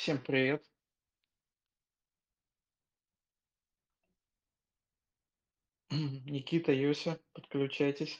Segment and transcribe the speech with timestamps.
[0.00, 0.64] Всем привет.
[5.90, 8.18] Никита, Юся, подключайтесь.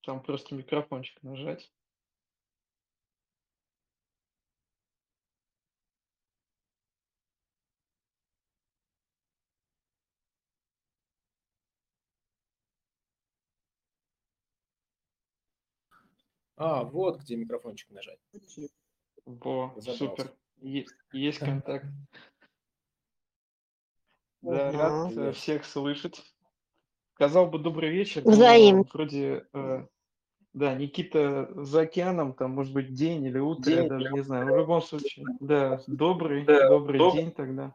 [0.00, 1.70] Там просто микрофончик нажать.
[16.60, 18.18] А, вот где микрофончик нажать.
[19.24, 20.30] Во, супер.
[20.58, 21.86] Е- есть контакт.
[24.42, 26.22] Да, рад э, всех слышать.
[27.14, 28.84] Сказал бы добрый вечер, но Взаимно.
[28.92, 29.86] вроде, э,
[30.52, 34.46] да, Никита за океаном, там, может быть, день или утро, я даже не знаю.
[34.46, 37.74] Но в любом случае, да, добрый, Да, добрый доб- день тогда.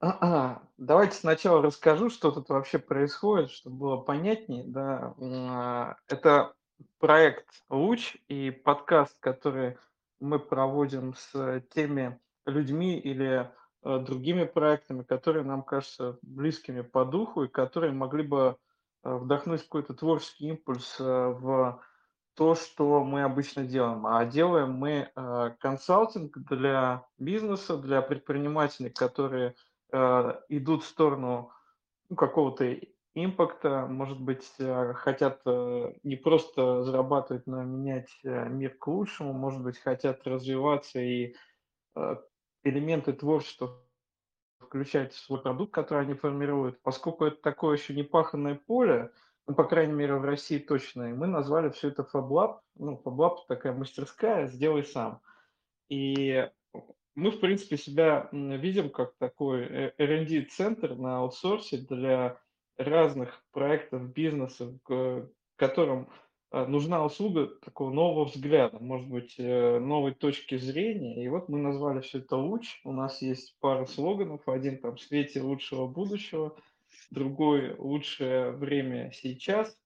[0.00, 4.64] А, давайте сначала расскажу, что тут вообще происходит, чтобы было понятнее.
[4.64, 5.14] Да.
[5.20, 6.54] А, Это
[6.98, 9.76] проект «Луч» и подкаст, который
[10.18, 13.50] мы проводим с теми людьми или
[13.82, 18.56] э, другими проектами, которые нам кажутся близкими по духу и которые могли бы
[19.04, 21.82] э, вдохнуть какой-то творческий импульс э, в
[22.34, 24.06] то, что мы обычно делаем.
[24.06, 25.10] А делаем мы
[25.58, 29.56] консалтинг для бизнеса, для предпринимателей, которые
[29.92, 31.52] идут в сторону
[32.08, 32.76] ну, какого-то
[33.14, 39.32] импакта, может быть, э, хотят э, не просто зарабатывать, но менять э, мир к лучшему,
[39.32, 41.34] может быть, хотят развиваться и
[41.96, 42.16] э,
[42.62, 43.82] элементы творчества
[44.60, 46.80] включать в свой продукт, который они формируют.
[46.82, 49.10] Поскольку это такое еще не паханное поле,
[49.46, 52.60] ну, по крайней мере, в России точно, и мы назвали все это FabLab.
[52.76, 55.20] Ну, FabLab такая мастерская «сделай сам».
[55.88, 56.48] И
[57.20, 62.40] мы, в принципе, себя видим как такой э, R&D-центр на аутсорсе для
[62.78, 66.08] разных проектов бизнеса, к- которым
[66.50, 71.22] э, нужна услуга такого нового взгляда, может быть, э, новой точки зрения.
[71.22, 72.80] И вот мы назвали все это «Луч».
[72.84, 74.48] У нас есть пара слоганов.
[74.48, 76.56] Один там «В свете лучшего будущего»,
[77.10, 79.78] другой «Лучшее время сейчас».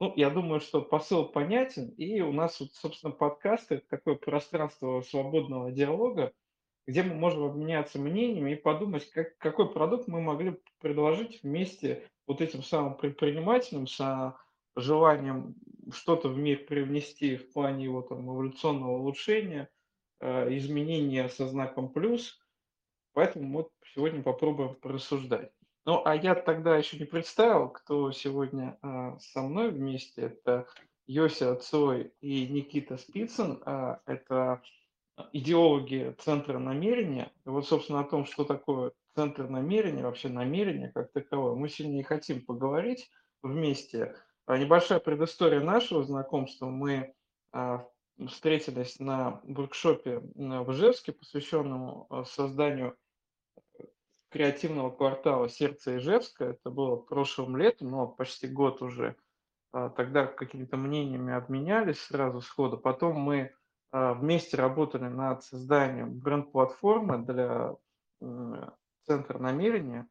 [0.00, 5.02] Ну, я думаю, что посыл понятен, и у нас, вот, собственно, подкаст– это такое пространство
[5.02, 6.32] свободного диалога,
[6.88, 12.40] где мы можем обменяться мнениями и подумать, как, какой продукт мы могли предложить вместе вот
[12.40, 14.38] этим самым предпринимателям с а,
[14.74, 15.54] желанием
[15.92, 19.68] что-то в мир привнести в плане его там эволюционного улучшения,
[20.20, 22.40] э, изменения со знаком плюс.
[23.12, 25.52] Поэтому вот сегодня попробуем порассуждать.
[25.84, 30.22] Ну, а я тогда еще не представил, кто сегодня а, со мной вместе.
[30.22, 30.66] Это
[31.06, 33.62] Йося Цой и Никита Спицын.
[33.66, 34.62] А, это
[35.32, 37.32] идеологи центра намерения.
[37.44, 42.00] И вот, собственно, о том, что такое центр намерения, вообще намерение как таковое, мы сегодня
[42.00, 43.10] и хотим поговорить
[43.42, 44.14] вместе.
[44.46, 46.66] А, Небольшая предыстория нашего знакомства.
[46.66, 47.14] Мы
[47.52, 47.86] а,
[48.28, 52.96] встретились на воркшопе в Ижевске, посвященному а, созданию
[54.30, 56.44] креативного квартала «Сердце Ижевска».
[56.44, 59.16] Это было прошлым летом, но почти год уже.
[59.70, 62.78] Тогда какими-то мнениями обменялись сразу сходу.
[62.78, 63.54] Потом мы
[63.92, 67.76] вместе работали над созданием бренд-платформы для
[69.06, 70.08] центра намерения.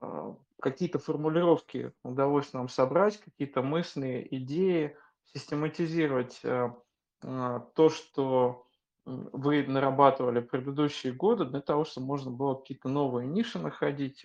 [0.00, 6.74] А, Какие-то формулировки удалось нам собрать, какие-то мысли, идеи, систематизировать а,
[7.22, 8.66] а, то, что
[9.04, 14.24] вы нарабатывали предыдущие годы, для того, чтобы можно было какие-то новые ниши находить,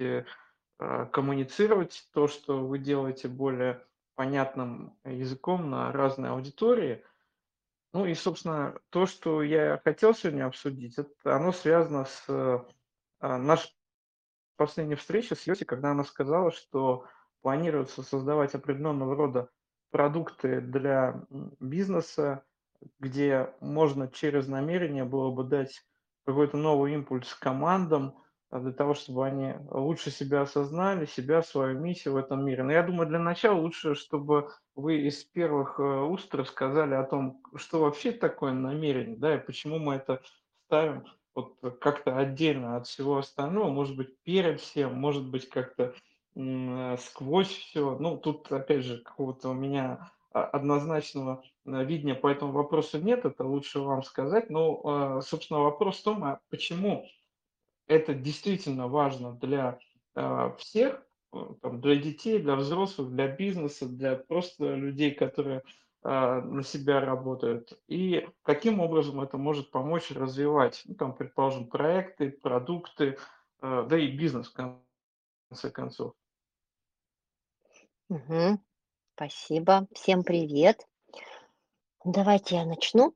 [0.79, 3.85] а, коммуницировать то, что вы делаете более
[4.16, 7.03] понятным языком на разные аудитории.
[7.94, 12.25] Ну и, собственно, то, что я хотел сегодня обсудить, это оно связано с
[13.19, 13.75] а, нашей
[14.57, 17.05] последней встрече с Йоси, когда она сказала, что
[17.41, 19.50] планируется создавать определенного рода
[19.89, 21.25] продукты для
[21.59, 22.44] бизнеса,
[23.00, 25.81] где можно через намерение было бы дать
[26.25, 28.21] какой-то новый импульс командам
[28.52, 32.63] для того, чтобы они лучше себя осознали, себя, свою миссию в этом мире.
[32.63, 37.42] Но я думаю, для начала лучше, чтобы вы из первых э, уст рассказали о том,
[37.56, 40.22] что вообще такое намерение, да, и почему мы это
[40.66, 41.06] ставим
[41.36, 45.94] вот как-то отдельно от всего остального, может быть, перед всем, может быть, как-то
[46.98, 47.98] сквозь все.
[48.00, 53.25] Ну, тут, опять же, какого-то у меня а, однозначного э, видения по этому вопросу нет,
[53.25, 54.50] это лучше вам сказать.
[54.50, 57.06] Но, э, собственно, вопрос в том, а почему
[57.89, 59.80] это действительно важно для
[60.15, 61.03] а, всех,
[61.33, 65.63] э, для детей, для взрослых, для бизнеса, для просто людей, которые
[66.03, 67.77] а, на себя работают.
[67.88, 73.18] И каким образом это может помочь развивать, ну, там, предположим, проекты, продукты,
[73.62, 76.13] э, да и бизнес в конце концов.
[78.07, 78.59] Мгм.
[79.15, 79.88] Спасибо.
[79.94, 80.88] Всем привет.
[82.06, 83.15] Давайте я начну.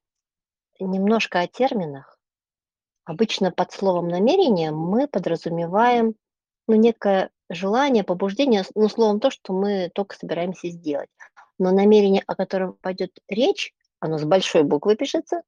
[0.79, 2.12] Немножко о терминах.
[3.05, 6.15] Обычно под словом намерение мы подразумеваем
[6.67, 11.09] ну, некое желание, побуждение, ну, словом, то, что мы только собираемся сделать.
[11.59, 15.41] Но намерение, о котором пойдет речь, оно с большой буквы пишется,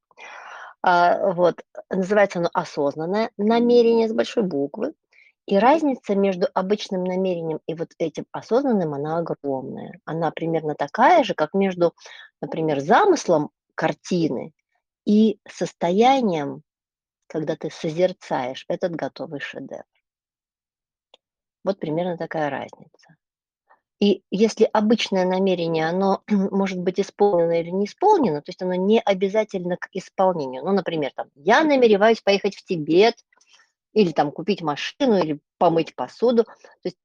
[0.82, 4.94] а, вот, называется оно осознанное намерение с большой буквы.
[5.48, 10.00] И разница между обычным намерением и вот этим осознанным, она огромная.
[10.06, 11.94] Она примерно такая же, как между,
[12.42, 14.54] например, замыслом картины
[15.06, 16.64] и состоянием,
[17.28, 19.84] когда ты созерцаешь этот готовый шедевр.
[21.64, 23.18] Вот примерно такая разница.
[24.00, 29.00] И если обычное намерение, оно может быть исполнено или не исполнено, то есть оно не
[29.00, 30.64] обязательно к исполнению.
[30.64, 33.16] Ну, например, там, я намереваюсь поехать в Тибет,
[33.94, 36.44] или там купить машину, или помыть посуду.
[36.44, 36.52] То
[36.84, 36.98] есть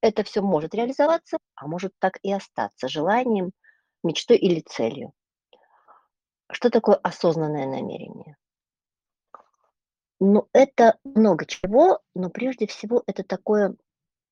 [0.00, 3.52] это все может реализоваться, а может так и остаться желанием,
[4.02, 5.12] мечтой или целью.
[6.50, 8.36] Что такое осознанное намерение?
[10.20, 13.74] Ну, это много чего, но прежде всего это такое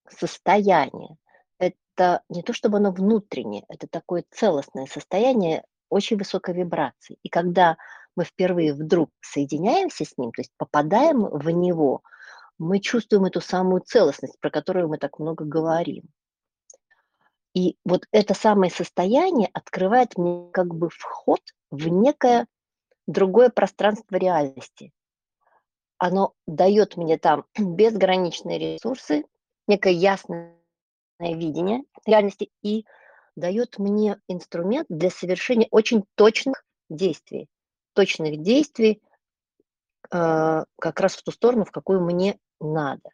[0.08, 1.16] состояние.
[1.58, 7.18] Это не то, чтобы оно внутреннее, это такое целостное состояние очень высокой вибрации.
[7.22, 7.76] И когда
[8.16, 12.02] мы впервые вдруг соединяемся с ним, то есть попадаем в него,
[12.58, 16.04] мы чувствуем эту самую целостность, про которую мы так много говорим.
[17.54, 21.40] И вот это самое состояние открывает мне как бы вход
[21.70, 22.46] в некое
[23.06, 24.92] другое пространство реальности.
[26.04, 29.24] Оно дает мне там безграничные ресурсы,
[29.68, 30.56] некое ясное
[31.20, 32.84] видение реальности и
[33.36, 37.48] дает мне инструмент для совершения очень точных действий
[37.92, 39.00] точных действий
[40.10, 43.10] э, как раз в ту сторону, в какую мне надо.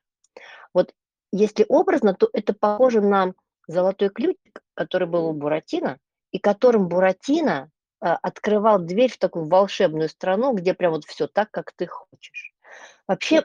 [0.73, 0.95] Вот
[1.31, 3.35] если образно, то это похоже на
[3.67, 5.99] золотой ключик, который был у Буратино,
[6.31, 7.71] и которым Буратино
[8.01, 12.55] э, открывал дверь в такую волшебную страну, где прям вот все так, как ты хочешь.
[13.07, 13.45] Вообще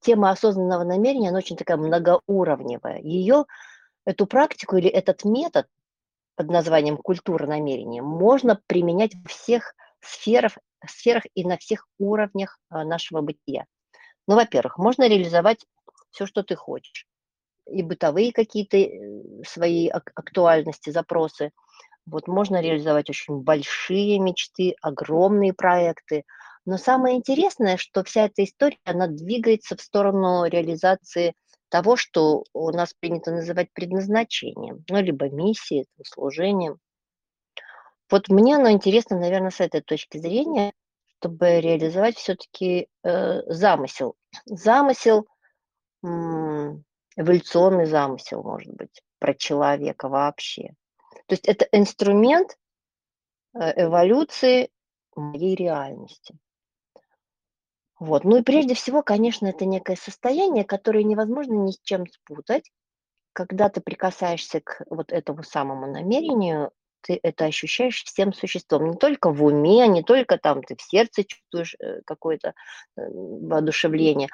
[0.00, 3.00] тема осознанного намерения, она очень такая многоуровневая.
[3.00, 3.44] Ее,
[4.04, 5.66] эту практику или этот метод
[6.36, 12.84] под названием культура намерения можно применять в всех сферах, сферах и на всех уровнях а,
[12.84, 13.66] нашего бытия.
[14.26, 15.64] Ну, во-первых, можно реализовать
[16.10, 17.06] все, что ты хочешь.
[17.66, 21.50] И бытовые какие-то э, свои актуальности, запросы.
[22.06, 26.24] Вот можно реализовать очень большие мечты, огромные проекты.
[26.66, 31.34] Но самое интересное, что вся эта история, она двигается в сторону реализации
[31.68, 36.78] того, что у нас принято называть предназначением, ну, либо миссией, служением.
[38.10, 40.72] Вот мне оно интересно, наверное, с этой точки зрения,
[41.18, 44.14] чтобы реализовать все-таки э, замысел.
[44.46, 45.26] Замысел,
[47.16, 50.74] эволюционный замысел, может быть, про человека вообще.
[51.26, 52.58] То есть это инструмент
[53.54, 54.70] э, эволюции
[55.16, 56.36] моей реальности.
[58.04, 58.24] Вот.
[58.24, 62.70] Ну и прежде всего, конечно, это некое состояние, которое невозможно ни с чем спутать.
[63.32, 66.70] Когда ты прикасаешься к вот этому самому намерению,
[67.00, 71.24] ты это ощущаешь всем существом, не только в уме, не только там ты в сердце
[71.24, 74.28] чувствуешь э, какое-то э, воодушевление,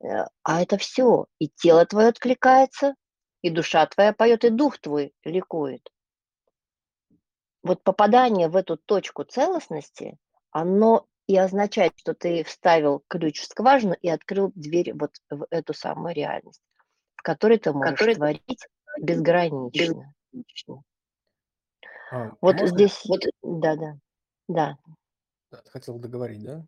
[0.00, 1.26] э, а это все.
[1.40, 2.94] И тело твое откликается,
[3.42, 5.82] и душа твоя поет, и дух твой ликует.
[7.64, 10.16] Вот попадание в эту точку целостности,
[10.52, 15.74] оно и означает, что ты вставил ключ в скважину и открыл дверь вот в эту
[15.74, 16.62] самую реальность,
[17.16, 18.14] в которой ты можешь Который...
[18.14, 18.66] творить
[19.00, 20.12] безгранично.
[22.12, 23.98] А, Вот можно здесь, вот, да-да,
[24.48, 24.78] да.
[25.50, 26.64] Да, ты хотел договорить, да?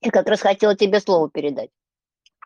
[0.00, 1.70] Я как раз хотела тебе слово передать.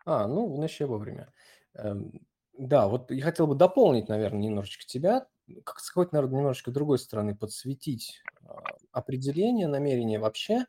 [0.05, 1.33] А, ну, значит, я вовремя.
[1.73, 2.11] Эм,
[2.53, 5.27] да, вот я хотел бы дополнить, наверное, немножечко тебя,
[5.63, 10.65] как с какой-то, наверное, немножечко другой стороны подсветить а, определение намерения вообще.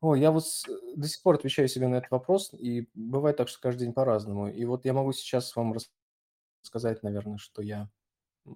[0.00, 0.44] Ой, я вот
[0.96, 4.48] до сих пор отвечаю себе на этот вопрос, и бывает так, что каждый день по-разному.
[4.48, 5.74] И вот я могу сейчас вам
[6.62, 7.90] рассказать, наверное, что я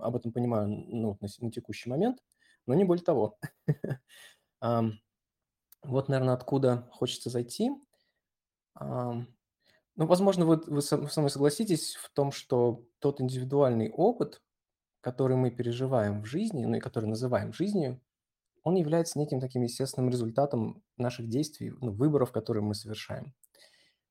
[0.01, 2.19] об этом понимаю ну, на, на текущий момент,
[2.67, 3.39] но не более того.
[5.85, 7.71] Вот, наверное, откуда хочется зайти.
[8.81, 9.27] Ну,
[9.97, 14.43] возможно, вы, вы со мной согласитесь в том, что тот индивидуальный опыт,
[15.05, 18.01] который мы переживаем в жизни, ну и который называем жизнью,
[18.63, 23.35] он является неким таким естественным результатом наших действий, ну, выборов, которые мы совершаем.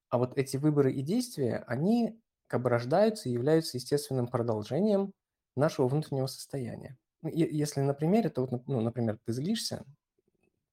[0.09, 5.13] А вот эти выборы и действия, они как бы рождаются и являются естественным продолжением
[5.55, 6.95] нашего внутреннего состояния.
[7.23, 9.85] Ну, если на примере, то, вот, ну, например, ты злишься,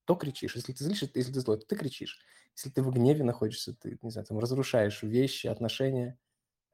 [0.04, 0.54] то кричишь.
[0.54, 2.18] Если ты злишься, если ты злой, то ты кричишь.
[2.54, 6.18] Если ты в гневе находишься, ты, не знаю, там разрушаешь вещи, отношения,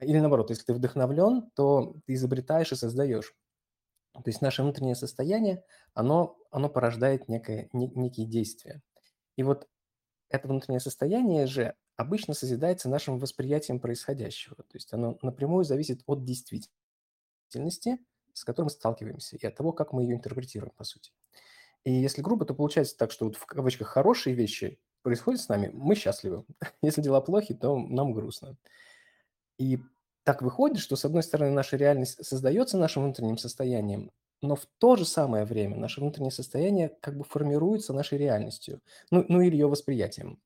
[0.00, 3.34] Или наоборот, если ты вдохновлен, то ты изобретаешь и создаешь.
[4.12, 8.82] То есть наше внутреннее состояние, оно, оно порождает некое, не, некие действия.
[9.36, 9.68] И вот
[10.28, 14.56] это внутреннее состояние же обычно созидается нашим восприятием происходящего.
[14.56, 17.98] То есть оно напрямую зависит от действительности,
[18.32, 21.12] с которой мы сталкиваемся, и от того, как мы ее интерпретируем, по сути.
[21.84, 25.70] И если грубо, то получается так, что вот в кавычках хорошие вещи происходят с нами,
[25.72, 26.44] мы счастливы.
[26.82, 28.56] Если дела плохи, то нам грустно.
[29.58, 29.78] И
[30.24, 34.10] так выходит, что, с одной стороны, наша реальность создается нашим внутренним состоянием,
[34.42, 39.24] но в то же самое время наше внутреннее состояние как бы формируется нашей реальностью, ну,
[39.28, 40.40] ну или ее восприятием.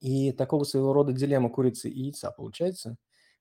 [0.00, 2.96] И такого своего рода дилемма курицы и яйца получается.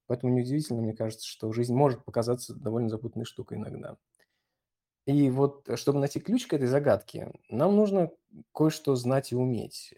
[0.08, 3.98] Поэтому неудивительно, мне кажется, что жизнь может показаться довольно запутанной штукой иногда.
[5.06, 8.12] И вот, э, чтобы найти ключ к этой загадке, нам нужно
[8.54, 9.94] кое-что знать и уметь.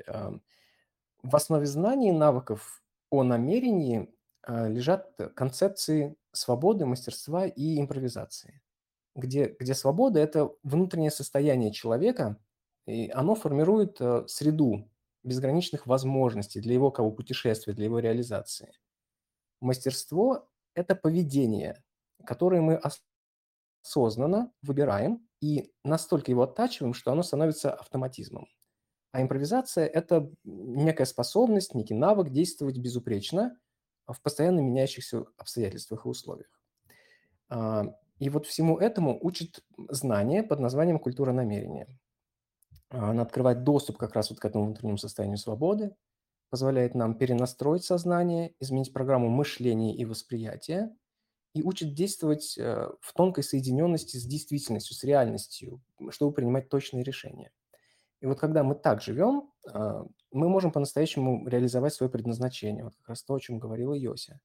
[1.24, 4.10] В основе знаний и навыков о намерении
[4.48, 8.62] лежат концепции свободы, мастерства и импровизации,
[9.16, 12.38] где, где свобода– это внутреннее состояние человека,
[12.86, 14.90] и оно формирует э, среду
[15.24, 18.74] безграничных возможностей для его кого путешествия, для его реализации.
[19.60, 21.84] Мастерство– это поведение,
[22.26, 22.82] которое мы
[23.84, 28.48] осознанно выбираем и настолько его оттачиваем, что оно становится автоматизмом.
[29.12, 33.60] А импровизация– это некая способность, некий навык действовать безупречно
[34.14, 36.60] в постоянно меняющихся обстоятельствах и условиях.
[37.50, 41.88] А, и вот всему этому учит знание под названием «культура намерения».
[42.90, 45.96] Она открывает доступ как раз вот к этому внутреннему состоянию свободы,
[46.50, 50.94] позволяет нам перенастроить сознание, изменить программу мышления и восприятия,
[51.54, 57.52] и учит действовать э, в тонкой соединенности с действительностью, с реальностью, чтобы принимать точные решения.
[58.22, 62.84] И вот когда мы так живем, а, мы можем по-настоящему реализовать свое предназначение.
[62.84, 64.40] Вот как раз то, о чем говорила Йося.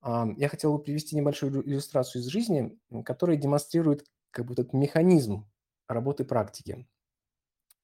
[0.00, 5.50] А, я хотел бы привести небольшую иллюстрацию из жизни, которая демонстрирует как бы этот механизм
[5.88, 6.86] работы практики.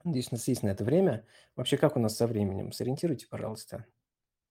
[0.05, 1.27] Надеюсь, у нас есть на это время.
[1.57, 2.73] Вообще, как у нас со временем?
[2.73, 3.87] Сориентируйте, пожалуйста.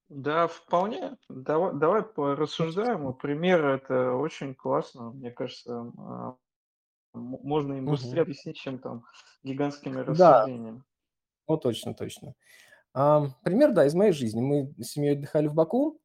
[0.10, 1.18] Да, вполне.
[1.30, 3.14] Давай, давай порассуждаем.
[3.14, 5.12] Пример это очень классно.
[5.12, 6.36] Мне кажется, а,
[7.14, 9.06] можно им быстрее объяснить, чем там
[9.44, 10.84] гигантскими Да, рассуждениями.
[11.48, 12.36] ну точно, точно.
[12.94, 14.42] А, пример, да, из моей жизни.
[14.42, 16.00] Мы с семьей отдыхали в Баку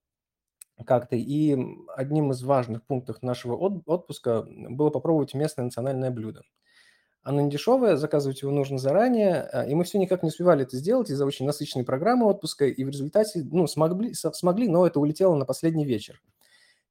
[0.86, 1.56] как-то, и
[1.96, 6.42] одним из важных пунктов нашего отпуска было попробовать местное национальное блюдо.
[7.22, 10.76] Оно не дешевое, заказывать его нужно заранее, а, и мы все никак не успевали это
[10.78, 15.36] сделать из-за очень насыщенной программы отпуска, и в результате, ну, смогли, смогли, но это улетело
[15.36, 16.22] на последний вечер.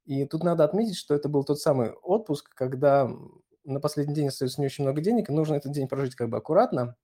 [0.04, 3.10] И тут надо отметить, что это был тот самый отпуск, когда
[3.66, 6.38] на последний день остается не очень много денег, и нужно этот день прожить как бы
[6.38, 6.96] аккуратно.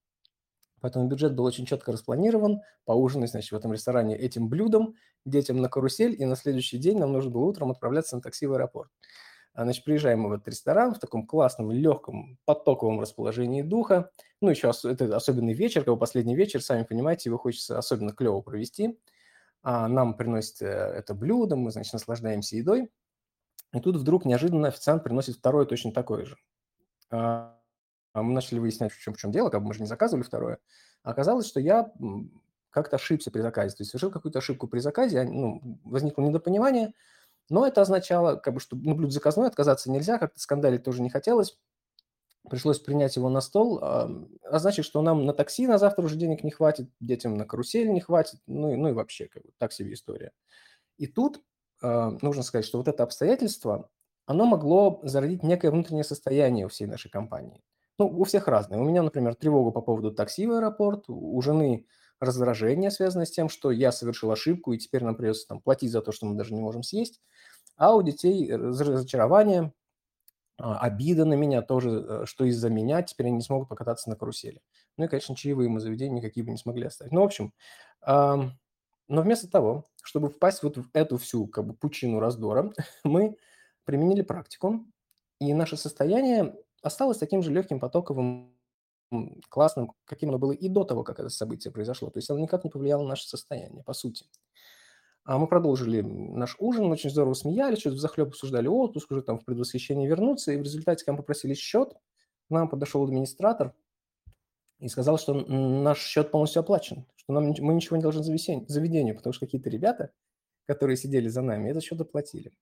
[0.80, 2.60] Поэтому бюджет был очень четко распланирован.
[2.84, 7.12] Поужинать, значит, в этом ресторане этим блюдом, детям на карусель, и на следующий день нам
[7.12, 8.90] нужно было утром отправляться на такси в аэропорт.
[9.54, 14.10] А, значит, приезжаем мы в этот ресторан в таком классном, легком, потоковом расположении духа.
[14.40, 18.40] Ну, еще это особенный вечер, как бы последний вечер, сами понимаете, его хочется особенно клево
[18.40, 18.98] провести.
[19.62, 22.90] А нам приносят э, это блюдо, мы, значит, наслаждаемся едой.
[23.72, 26.36] И тут вдруг неожиданно официант приносит второе точно такое же.
[27.12, 27.58] А,
[28.14, 30.24] а мы начали выяснять, в чем, в чем дело, как бы мы же не заказывали
[30.24, 30.58] второе.
[31.02, 31.92] Оказалось, что я
[32.70, 36.94] как-то ошибся при заказе, то есть совершил какую-то ошибку при заказе, ну, возникло недопонимание,
[37.50, 41.10] но это означало, как бы, что ну, блюдо заказное, отказаться нельзя, как-то скандалить тоже не
[41.10, 41.58] хотелось.
[42.48, 44.10] Пришлось принять его на стол, а,
[44.42, 47.92] а значит, что нам на такси на завтра уже денег не хватит, детям на карусель
[47.92, 50.32] не хватит, ну, ну и вообще, как бы, так себе история.
[50.98, 51.42] И тут
[51.82, 53.90] э, нужно сказать, что вот это обстоятельство,
[54.26, 57.62] оно могло зародить некое внутреннее состояние у всей нашей компании.
[57.98, 58.78] Ну, у всех разное.
[58.78, 61.86] У меня, например, тревога по поводу такси в аэропорт, у жены
[62.20, 66.00] раздражение, связанное с тем, что я совершил ошибку, и теперь нам придется там, платить за
[66.00, 67.20] то, что мы даже не можем съесть.
[67.76, 69.72] А у детей разочарование,
[70.58, 74.16] а, обида на меня тоже, э, что из-за меня теперь они не смогут покататься на
[74.16, 74.60] карусели.
[74.96, 77.12] Ну и, конечно, чаевые мы заведения никакие бы не смогли оставить.
[77.12, 77.52] Ну, в общем,
[79.12, 82.72] но вместо того, чтобы впасть вот в эту всю как бы пучину раздора,
[83.04, 83.36] мы
[83.84, 84.86] применили практику,
[85.40, 88.56] и наше состояние осталось таким же легким, потоковым,
[89.48, 92.10] классным, каким оно было и до того, как это событие произошло.
[92.10, 94.26] То есть оно никак не повлияло на наше состояние, по сути.
[95.24, 99.44] А мы продолжили наш ужин, очень здорово смеялись, что-то захлеб обсуждали отпуск, уже там в
[99.44, 103.72] предвосхищении вернуться, и в результате, когда мы попросили счет, к нам подошел администратор
[104.80, 109.32] и сказал, что наш счет полностью оплачен, что нам, мы ничего не должны заведению, потому
[109.32, 110.10] что какие-то ребята,
[110.66, 112.52] которые сидели за нами, этот счет оплатили.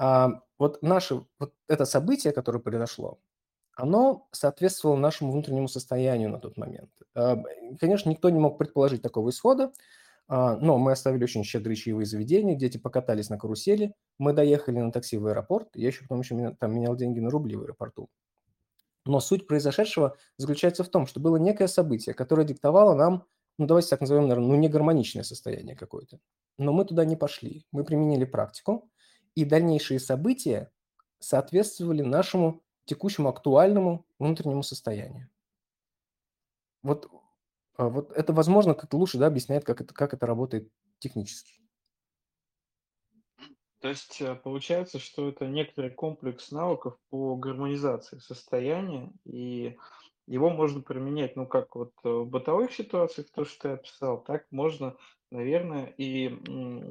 [0.00, 3.20] А вот наше, вот это событие, которое произошло,
[3.76, 6.90] оно соответствовало нашему внутреннему состоянию на тот момент.
[7.14, 7.38] А,
[7.80, 9.72] конечно, никто не мог предположить такого исхода,
[10.28, 14.92] А, но мы оставили очень щедрые чаевые заведения, дети покатались на карусели, мы доехали на
[14.92, 18.08] такси в аэропорт, я еще потом еще там менял деньги на рубли в аэропорту.
[19.06, 23.24] Но суть произошедшего заключается в том, что было некое событие, которое диктовало нам,
[23.58, 26.20] ну давайте так назовем, наверное, ну негармоничное состояние какое-то.
[26.58, 27.66] Но мы туда не пошли.
[27.72, 28.90] Мы применили практику,
[29.40, 30.70] и дальнейшие события
[31.18, 35.28] соответствовали нашему текущему актуальному внутреннему состоянию.
[36.82, 37.10] Вот,
[37.76, 41.54] а, вот это, возможно, как-то лучше да, объясняет, как это, как это работает технически.
[43.80, 49.78] То есть э, получается, что это некоторый комплекс навыков по гармонизации состояния, и
[50.26, 54.96] его можно применять, ну, как вот в бытовых ситуациях, то, что ты описал, так можно,
[55.30, 56.28] наверное, и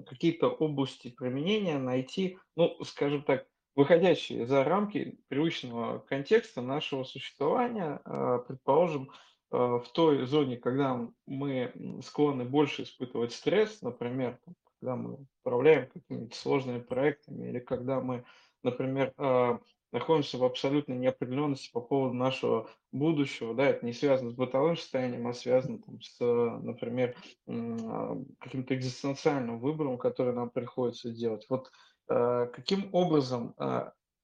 [0.07, 8.39] какие-то области применения найти, ну, скажем так, выходящие за рамки привычного контекста нашего существования, а,
[8.39, 9.09] предположим,
[9.51, 11.71] а, в той зоне, когда мы
[12.03, 14.39] склонны больше испытывать стресс, например,
[14.79, 18.25] когда мы управляем какими-то сложными проектами или когда мы,
[18.63, 19.59] например, а,
[19.91, 25.27] находимся в абсолютной неопределенности по поводу нашего будущего, да, это не связано с бытовым состоянием,
[25.27, 27.15] а связано там, с, например,
[27.47, 31.45] а, каким-то экзистенциальным выбором, который нам приходится делать.
[31.49, 31.71] Вот
[32.07, 33.55] а, каким образом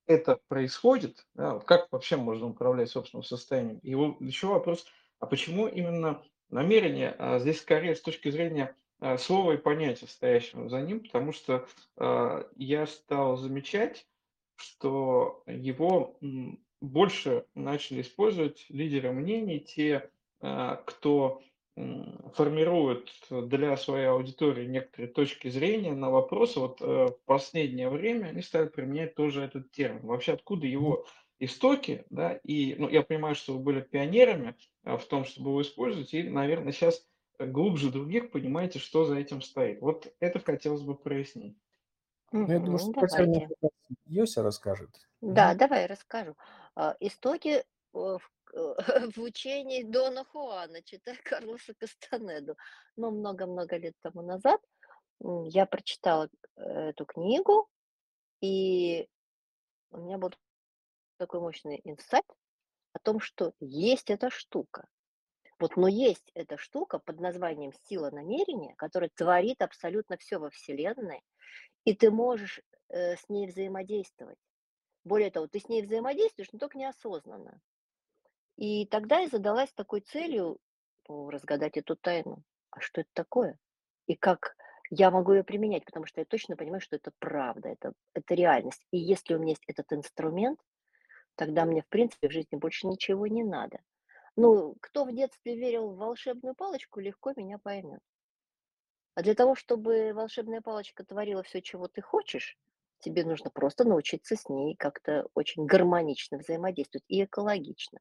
[0.08, 3.80] это происходит, да, как вообще можно управлять собственным состоянием?
[3.80, 3.90] И
[4.24, 4.86] еще вопрос,
[5.20, 8.76] а почему именно намерение, здесь скорее с точки зрения
[9.18, 11.68] слово и понятие, стоящего за ним, потому что
[12.56, 14.06] я стал замечать,
[14.56, 16.18] что его
[16.82, 20.10] больше начали использовать лидеры мнений, те,
[20.42, 21.42] э, кто
[22.36, 26.62] формирует для своей аудитории некоторые точки зрения на вопросы.
[26.62, 30.00] Вот в последнее время они стали применять тоже этот термин.
[30.08, 31.06] Вообще откуда его
[31.40, 36.14] истоки, да, и ну, я понимаю, что вы были пионерами в том, чтобы его использовать,
[36.14, 37.06] и, наверное, сейчас
[37.40, 39.82] глубже других понимаете, что за этим стоит.
[39.82, 41.58] Вот это хотелось бы прояснить.
[42.36, 43.50] Ну, я думаю, что давайте.
[44.06, 44.90] Йося расскажет.
[45.22, 45.60] Да, угу.
[45.60, 46.36] давай расскажу.
[46.76, 48.20] А, истоки э, в,
[49.16, 52.58] в учении Дона Хуана, читай Карлоса Кастанеду.
[52.98, 54.60] Но много-много лет тому назад
[55.46, 57.70] я прочитала э, эту книгу,
[58.42, 59.08] и
[59.92, 60.32] у меня был
[61.18, 62.26] такой мощный инсайт
[62.92, 64.86] о том, что есть эта штука.
[65.58, 71.24] Вот, но есть эта штука под названием сила намерения, которая творит абсолютно все во Вселенной,
[71.86, 74.38] и ты можешь э, с ней взаимодействовать.
[75.04, 77.62] Более того, ты с ней взаимодействуешь, но только неосознанно.
[78.58, 80.60] И тогда я задалась такой целью
[81.08, 82.44] ну, разгадать эту тайну.
[82.72, 83.60] А что это такое?
[84.08, 84.56] И как
[84.90, 88.86] я могу ее применять, потому что я точно понимаю, что это правда, это, это реальность.
[88.92, 90.60] И если у меня есть этот инструмент,
[91.36, 93.80] тогда мне, в принципе, в жизни больше ничего не надо.
[94.36, 98.02] Ну, кто в детстве верил в волшебную палочку, легко меня поймет.
[99.16, 102.58] А для того, чтобы волшебная палочка творила все, чего ты хочешь,
[103.00, 108.00] тебе нужно просто научиться с ней как-то очень гармонично взаимодействовать и экологично.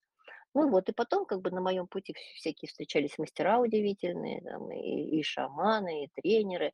[0.54, 5.18] Ну вот, и потом как бы на моем пути всякие встречались мастера удивительные, там, и,
[5.18, 6.72] и шаманы, и тренеры.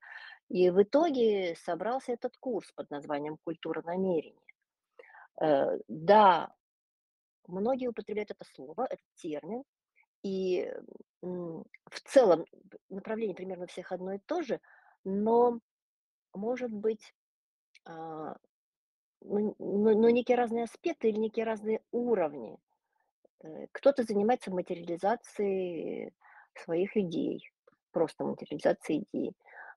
[0.48, 4.36] И в итоге собрался этот курс под названием «Культура намерения».
[5.40, 6.52] Э, да,
[7.50, 9.64] Многие употребляют это слово, этот термин,
[10.22, 10.72] и
[11.20, 12.44] в целом
[12.88, 14.60] направление примерно всех одно и то же,
[15.04, 15.60] но
[16.34, 17.14] может быть
[17.84, 18.36] а,
[19.22, 22.58] ну, ну, ну, некие разные аспекты или некие разные уровни.
[23.42, 26.12] Э, кто-то занимается материализацией
[26.54, 27.50] своих идей,
[27.92, 29.34] просто материализацией идей.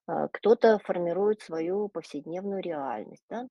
[0.07, 3.23] А, кто-то формирует свою повседневную реальность.
[3.29, 3.47] Да?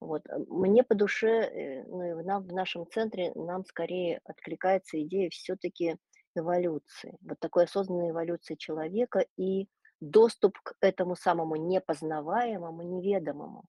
[0.00, 0.22] Вот.
[0.28, 5.00] Э, мне по душе, э, ну и в, нам, в нашем центре нам скорее откликается
[5.02, 5.96] идея все-таки
[6.36, 9.68] эволюции, вот такой осознанной эволюции человека и
[10.00, 13.64] доступ к этому самому непознаваемому, неведомому.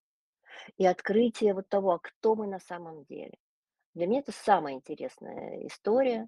[0.77, 3.38] И открытие вот того, а кто мы на самом деле.
[3.93, 6.27] Для меня это самая интересная история.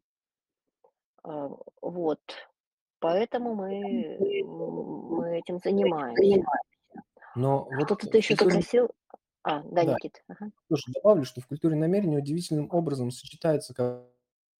[1.23, 1.49] А,
[1.82, 2.21] вот.
[2.99, 6.45] Поэтому мы, мы этим занимаемся.
[7.36, 8.89] Но вот Что-то ты еще спросил?
[9.43, 9.93] А, да, Да.
[9.93, 10.21] Никит.
[10.28, 10.52] Ага.
[10.67, 14.04] Тоже добавлю, что в культуре намерения удивительным образом сочетается как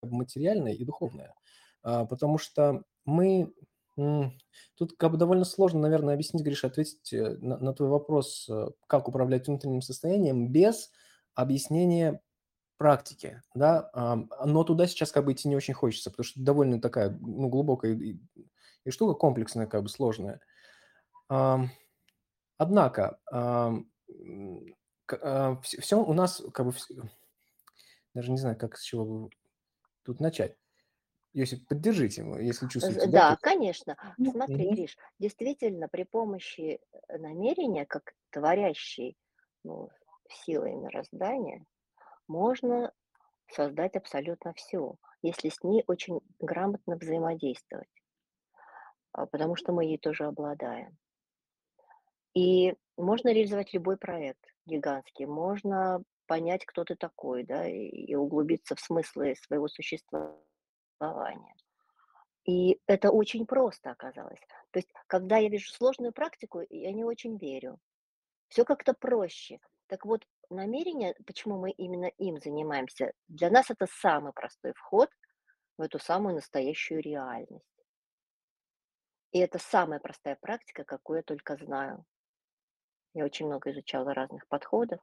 [0.02, 1.34] материальное и духовное.
[1.84, 3.54] А, потому что мы...
[4.76, 8.70] Тут как бы довольно сложно, наверное, объяснить, Гриша, ответить э, на, на твой вопрос, э,
[8.88, 10.90] как управлять внутренним состоянием без
[11.36, 12.22] объяснения
[12.78, 13.92] практики, да,
[14.46, 17.92] но туда сейчас как бы идти не очень хочется, потому что довольно такая, ну, глубокая
[17.92, 18.22] и,
[18.86, 20.40] и штука комплексная, как бы сложная.
[21.28, 23.20] Однако,
[25.06, 25.58] все а,
[25.98, 26.74] у нас как бы
[28.14, 29.30] даже не знаю, как с чего
[30.04, 30.58] тут начать.
[31.34, 33.32] Если поддержите, если чувствуете, да?
[33.32, 33.96] Да, конечно.
[34.16, 34.76] Смотри, угу.
[34.76, 39.16] Гриш, действительно, при помощи э, намерения, как творящей
[39.64, 39.90] ну,
[40.28, 41.66] силой мироздания,
[42.28, 42.92] можно
[43.52, 47.90] создать абсолютно все, если с ней очень грамотно взаимодействовать,
[49.12, 50.98] а, потому что мы ей тоже обладаем.
[52.34, 58.80] И можно реализовать любой проект гигантский, можно понять, кто ты такой, да, и углубиться в
[58.80, 59.68] смыслы своего
[61.00, 61.56] существования.
[62.46, 64.40] И это очень просто оказалось.
[64.72, 67.80] То есть, когда я вижу сложную практику, я не очень верю.
[68.48, 69.60] Все как-то проще.
[69.88, 75.10] Так вот, намерение, почему мы именно им занимаемся, для нас это самый простой вход
[75.78, 77.66] в эту самую настоящую реальность.
[79.32, 82.04] И это самая простая практика, какую я только знаю.
[83.14, 85.00] Я очень много изучала разных подходов.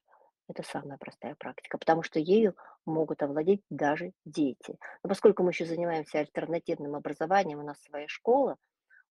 [0.48, 2.54] Это самая простая практика, потому что ею
[2.84, 4.78] могут овладеть даже дети.
[5.02, 8.56] Но поскольку мы еще занимаемся альтернативным образованием, у нас своя школа,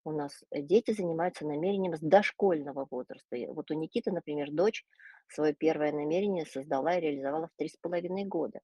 [0.06, 3.36] у нас э, дети занимаются намерением с дошкольного возраста.
[3.50, 4.86] Вот у Никиты, например, дочь
[5.28, 8.62] свое первое намерение создала и реализовала в три с половиной года.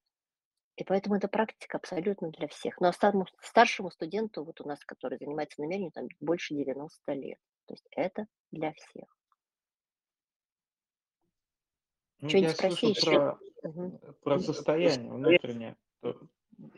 [0.78, 2.80] И поэтому эта практика абсолютно для всех.
[2.80, 7.38] Но старшему, старшему студенту, вот у нас, который занимается намерением, там больше 90 лет.
[7.66, 9.21] То есть это для всех.
[12.22, 14.00] Ну, я слышал про, угу.
[14.24, 15.76] про состояние внутреннее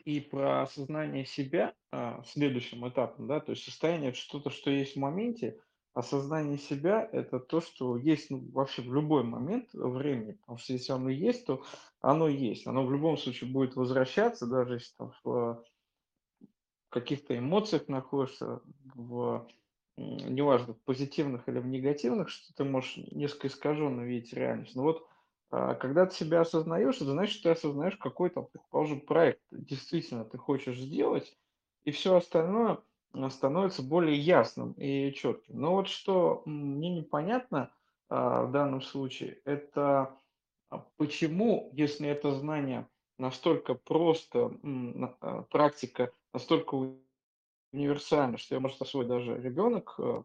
[0.05, 4.95] и про осознание себя а, следующим этапом, да, то есть состояние это что-то, что есть
[4.95, 5.59] в моменте,
[5.93, 10.91] осознание себя– это то, что есть ну, вообще в любой момент времени, потому что если
[10.91, 11.63] оно есть, то
[12.01, 15.63] оно есть, оно в любом случае будет возвращаться, даже если там в
[16.89, 18.61] каких-то эмоциях находишься,
[18.95, 19.47] в
[19.97, 24.75] неважно, в позитивных или в негативных, что ты можешь несколько искаженно видеть реальность.
[24.75, 25.12] Но вот а,
[25.79, 30.79] когда ты себя осознаешь, это значит, что ты осознаешь какой-то, предположим, проект действительно ты хочешь
[30.79, 31.37] сделать,
[31.83, 32.79] и все остальное
[33.13, 35.59] а, становится более ясным и четким.
[35.59, 37.71] Но вот что мне непонятно
[38.09, 40.17] а, в данном случае, это
[40.97, 42.87] почему, если это знание
[43.19, 44.51] настолько просто,
[45.51, 46.97] практика настолько
[47.71, 50.23] универсальна, что ее может освоить даже ребенок, а,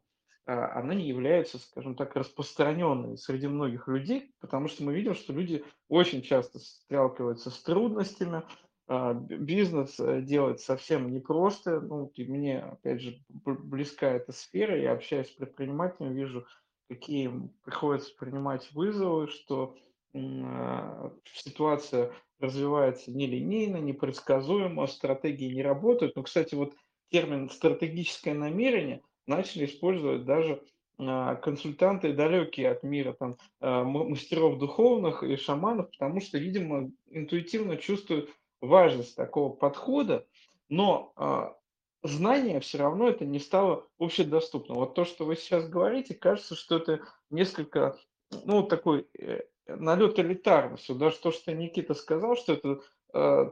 [0.48, 5.62] она не является, скажем так, распространенной среди многих людей, потому что мы видим, что люди
[5.88, 8.42] очень часто сталкиваются с трудностями,
[8.86, 11.80] а, бизнес э, делать совсем непросто.
[11.80, 16.46] Ну, и мне, опять же, близка эта сфера, я общаюсь с предпринимателями, вижу,
[16.88, 17.30] какие
[17.62, 19.76] приходится принимать вызовы, что
[20.14, 26.16] а, ситуация развивается нелинейно, непредсказуемо, стратегии не работают.
[26.16, 26.74] Но, кстати, вот
[27.10, 30.62] термин «стратегическое намерение» начали использовать даже
[31.00, 37.76] а, консультанты далекие от мира там а, мастеров духовных и шаманов, потому что, видимо, интуитивно
[37.76, 40.26] чувствуют важность такого подхода,
[40.68, 41.56] но а,
[42.02, 44.78] знание все равно это не стало общедоступным.
[44.78, 47.96] Вот то, что вы сейчас говорите, кажется, что это несколько,
[48.44, 50.92] ну, такой э, налет элитарности.
[50.92, 52.80] Даже то, что Никита сказал, что это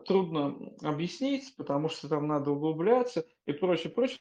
[0.04, 4.18] трудно объяснить, потому что там надо углубляться и прочее, прочее.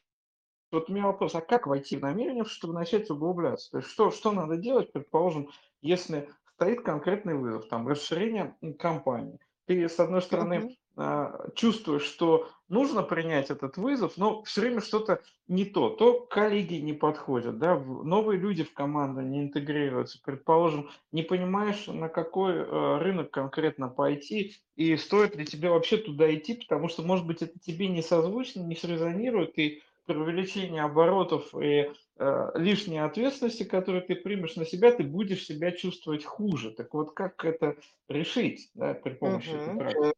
[0.72, 3.72] Вот у меня вопрос, а как войти в намерение, чтобы начать углубляться?
[3.72, 5.50] То есть что, что надо делать, предположим,
[5.82, 9.40] если стоит конкретный вызов, там, расширение компании.
[9.68, 11.54] Ты, с одной стороны, uh-huh.
[11.56, 15.90] чувствуешь, что нужно принять этот вызов, но все время что-то не то.
[15.90, 20.20] То коллеги не подходят, да, новые люди в команду не интегрируются.
[20.24, 26.34] Предположим, не понимаешь, на какой э, рынок конкретно пойти, и стоит ли тебе вообще туда
[26.34, 31.54] идти, потому что, может быть, это тебе не созвучно, не срезонирует, и при увеличении оборотов
[31.56, 36.72] и э, лишней ответственности, которую ты примешь на себя, ты будешь себя чувствовать хуже.
[36.72, 37.76] Так вот, как это
[38.08, 39.58] решить да, при помощи угу.
[39.58, 40.14] этой практики?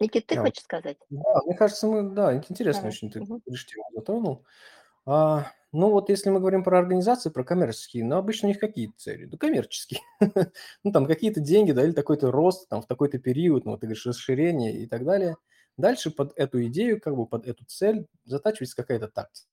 [0.00, 0.42] Никит, ты да.
[0.42, 0.96] хочешь сказать?
[1.10, 2.90] Да, мне кажется, мы, да, интересно Давай.
[2.90, 3.40] очень ты угу.
[3.46, 4.44] тему затронул.
[5.06, 8.92] А, ну вот если мы говорим про организации, про коммерческие, ну обычно у них какие
[8.96, 9.24] цели?
[9.24, 10.00] Да коммерческие.
[10.84, 13.86] ну там какие-то деньги, да, или такой-то рост, там в такой-то период, ну вот ты
[13.86, 15.36] говоришь, расширение и так далее–
[15.76, 19.48] Дальше под эту идею, как бы под эту цель затачивается какая-то тактика.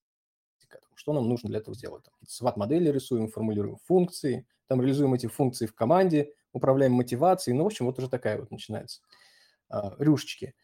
[0.95, 2.05] Что нам нужно для этого сделать?
[2.27, 7.55] Сват-модели рисуем, формулируем функции, там реализуем эти функции в команде, управляем мотивацией.
[7.55, 9.01] Ну, в общем, вот уже такая вот начинается
[9.69, 10.55] а, рюшечки.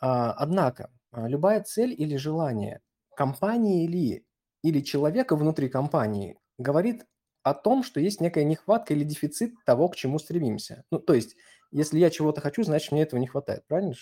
[0.00, 2.80] А, однако, а, любая цель или желание
[3.16, 4.24] компании или,
[4.62, 7.06] или человека внутри компании говорит
[7.42, 10.84] о том, что есть некая нехватка или дефицит того, к чему стремимся.
[10.90, 11.36] Ну, то есть,
[11.70, 13.94] если я чего-то хочу, значит, мне этого не хватает, правильно?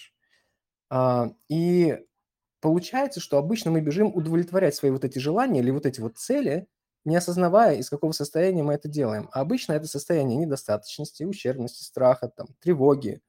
[0.90, 1.98] А, и
[2.61, 6.68] получается, что обычно мы бежим удовлетворять свои вот эти желания или вот эти вот цели,
[7.05, 9.29] не осознавая, из какого состояния мы это делаем.
[9.33, 13.22] А обычно это состояние недостаточности, ущербности, страха, там, тревоги,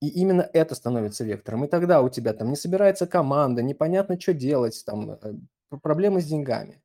[0.00, 1.64] И именно это становится вектором.
[1.64, 5.34] И тогда у тебя там не собирается команда, непонятно, что делать, там э,
[5.82, 6.82] проблемы с деньгами.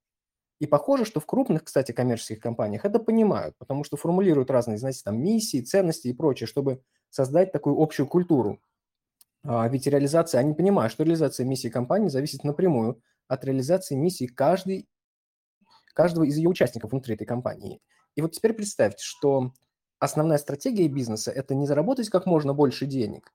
[0.59, 5.01] И похоже, что в крупных, кстати, коммерческих компаниях это понимают, потому что формулируют разные, знаете,
[5.05, 8.61] там миссии, ценности и прочее, чтобы создать такую общую культуру.
[9.43, 14.88] А ведь реализация, они понимают, что реализация миссии компании зависит напрямую от реализации миссии каждой,
[15.93, 17.82] каждого из ее участников внутри этой компании.
[18.15, 19.51] И вот теперь представьте, что
[19.99, 23.34] основная стратегия бизнеса– это не заработать как можно больше денег,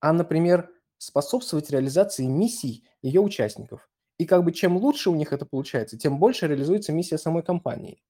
[0.00, 3.88] а, например, способствовать реализации миссий ее участников.
[4.18, 8.02] И как бы чем лучше у них это получается, тем больше реализуется миссия самой компании.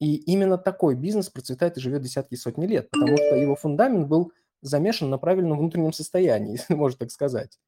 [0.00, 4.32] И именно такой бизнес процветает и живет десятки сотни лет, потому что его фундамент был
[4.60, 7.58] замешан на правильном внутреннем состоянии, если можно так сказать.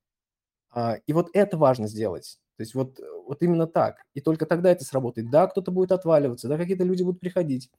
[0.70, 2.38] А, и вот это важно сделать.
[2.57, 4.05] То есть вот, вот именно так.
[4.14, 5.31] И только тогда это сработает.
[5.31, 7.70] Да, кто-то будет отваливаться, да, какие-то люди будут приходить,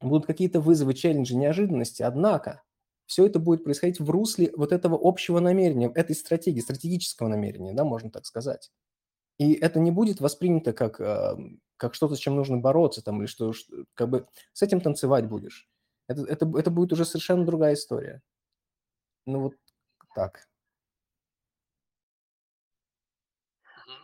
[0.00, 2.02] будут какие-то вызовы, челленджи, неожиданности.
[2.02, 2.62] Однако
[3.06, 7.84] все это будет происходить в русле вот этого общего намерения, этой стратегии, стратегического намерения, да,
[7.84, 8.70] можно так сказать.
[9.38, 11.00] И это не будет воспринято как,
[11.76, 13.52] как что-то, с чем нужно бороться, там, или что,
[13.94, 15.68] как бы с этим танцевать будешь.
[16.08, 18.22] Это, это, это будет уже совершенно другая история.
[19.26, 19.54] Ну вот
[20.14, 20.48] так.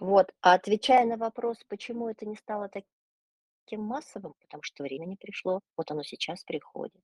[0.00, 5.16] Вот, а отвечая на вопрос, почему это не стало таким массовым, потому что время не
[5.16, 7.00] пришло, вот оно сейчас приходит.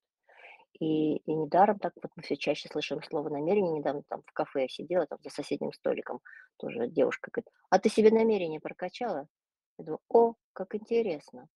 [0.79, 3.73] И, и недаром так вот мы все чаще слышим слово намерение.
[3.73, 6.21] Недавно там в кафе я сидела, там за соседним столиком
[6.59, 9.27] тоже девушка говорит, а ты себе намерение прокачала?
[9.79, 11.49] Я думаю, о, как интересно.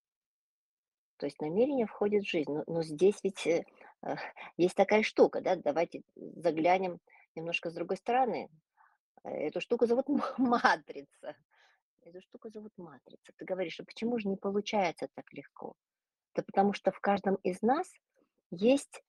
[1.16, 2.52] То есть намерение входит в жизнь.
[2.52, 3.64] Но, но здесь ведь э,
[4.02, 4.16] э,
[4.56, 6.98] есть такая штука, да, давайте заглянем
[7.34, 8.48] немножко с другой стороны.
[9.22, 10.06] Эту штуку зовут
[10.38, 11.36] матрица.
[12.02, 13.32] Эту штуку зовут матрица.
[13.36, 15.74] Ты говоришь, а почему же не получается так легко?
[16.34, 17.90] Да потому что в каждом из нас
[18.50, 19.02] есть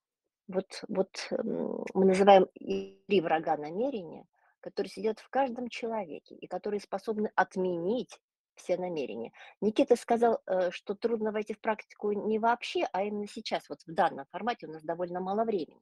[0.47, 4.25] вот, вот мы называем три врага намерения,
[4.61, 8.19] которые сидят в каждом человеке и которые способны отменить
[8.55, 9.31] все намерения.
[9.61, 13.93] Никита сказал, э, что трудно войти в практику не вообще, а именно сейчас, вот в
[13.93, 15.81] данном формате у нас довольно мало времени.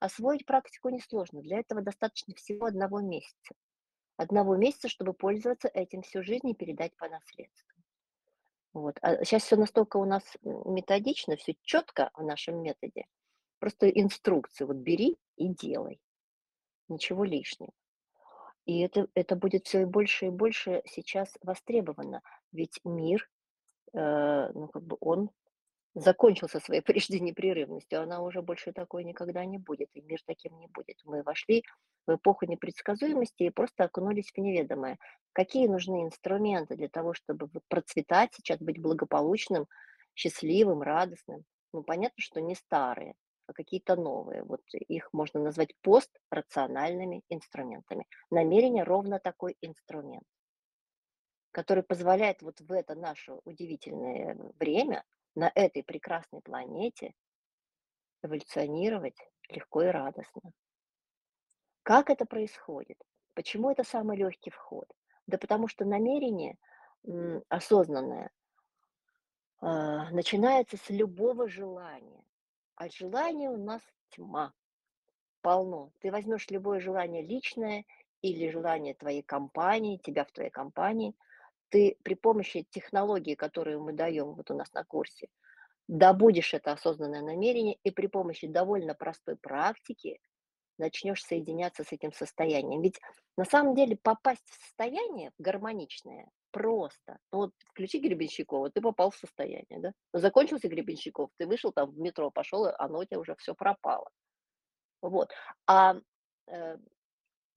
[0.00, 3.54] Освоить практику несложно, для этого достаточно всего одного месяца.
[4.16, 7.76] Одного месяца, чтобы пользоваться этим всю жизнь и передать по наследству.
[8.72, 8.98] Вот.
[9.00, 13.06] А сейчас все настолько у нас методично, все четко в нашем методе.
[13.58, 14.64] Просто инструкции.
[14.64, 15.98] Вот бери и делай.
[16.88, 17.72] Ничего лишнего.
[18.66, 22.20] И это, это будет все и больше и больше сейчас востребовано.
[22.52, 23.28] Ведь мир,
[23.94, 25.30] э, ну, как бы он
[25.94, 30.66] закончился своей прежде непрерывностью, она уже больше такой никогда не будет, и мир таким не
[30.66, 30.98] будет.
[31.04, 31.64] Мы вошли
[32.06, 34.98] в эпоху непредсказуемости и просто окунулись в неведомое.
[35.32, 39.66] Какие нужны инструменты для того, чтобы процветать сейчас, быть благополучным,
[40.14, 41.44] счастливым, радостным?
[41.72, 43.14] Ну, понятно, что не старые,
[43.52, 44.42] какие-то новые.
[44.42, 48.06] Вот их можно назвать пострациональными инструментами.
[48.30, 50.26] Намерение ровно такой инструмент,
[51.52, 55.04] который позволяет вот в это наше удивительное время
[55.34, 57.14] на этой прекрасной планете
[58.22, 59.16] эволюционировать
[59.48, 60.52] легко и радостно.
[61.82, 62.98] Как это происходит?
[63.34, 64.90] Почему это самый легкий вход?
[65.26, 66.56] Да потому что намерение
[67.48, 68.30] осознанное
[69.58, 72.24] а, начинается с любого желания.
[72.76, 74.52] А желание у нас тьма,
[75.40, 75.92] полно.
[76.00, 77.84] Ты возьмешь любое желание личное
[78.20, 81.14] или желание твоей компании, тебя в твоей компании,
[81.70, 85.28] ты при помощи технологии, которую мы даем вот у нас на курсе,
[85.88, 90.20] добудешь это осознанное намерение и при помощи довольно простой практики
[90.78, 92.82] начнешь соединяться с этим состоянием.
[92.82, 93.00] Ведь
[93.36, 97.18] на самом деле попасть в состояние гармоничное просто.
[97.32, 99.92] Ну, вот включи Гребенщикова, ты попал в состояние, да?
[100.14, 104.08] Закончился Гребенщиков, ты вышел там в метро, пошел, оно у тебя уже все пропало.
[105.02, 105.30] Вот.
[105.66, 105.96] А
[106.46, 106.78] э,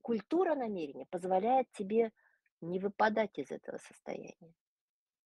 [0.02, 2.12] культура намерения позволяет тебе
[2.62, 4.54] не выпадать из этого состояния.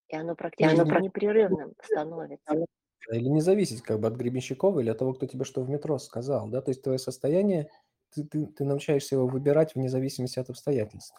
[0.10, 2.54] И оно практически оно непрерывным становится.
[3.12, 5.98] Или не зависеть как бы от Гребенщикова или от того, кто тебе что в метро
[5.98, 6.62] сказал, да?
[6.62, 7.70] То есть твое состояние
[8.12, 11.16] ты, ты, ты научаешься его выбирать вне зависимости от обстоятельств.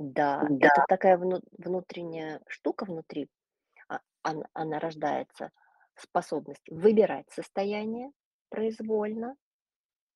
[0.00, 0.68] Да, да.
[0.68, 3.28] это такая вну, внутренняя штука внутри,
[3.88, 5.50] а, она, она рождается,
[5.94, 8.10] способность выбирать состояние
[8.48, 9.36] произвольно,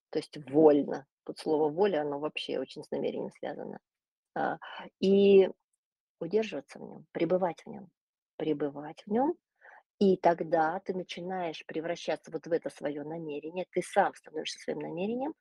[0.09, 1.07] то есть вольно.
[1.25, 3.79] Тут слово воля, оно вообще очень с намерением связано.
[4.35, 4.59] А,
[5.01, 5.51] и
[6.19, 7.91] удерживаться в нем, пребывать в нем,
[8.39, 9.35] пребывать в нем
[9.99, 15.35] и тогда ты начинаешь превращаться вот в это свое намерение, ты сам становишься своим намерением,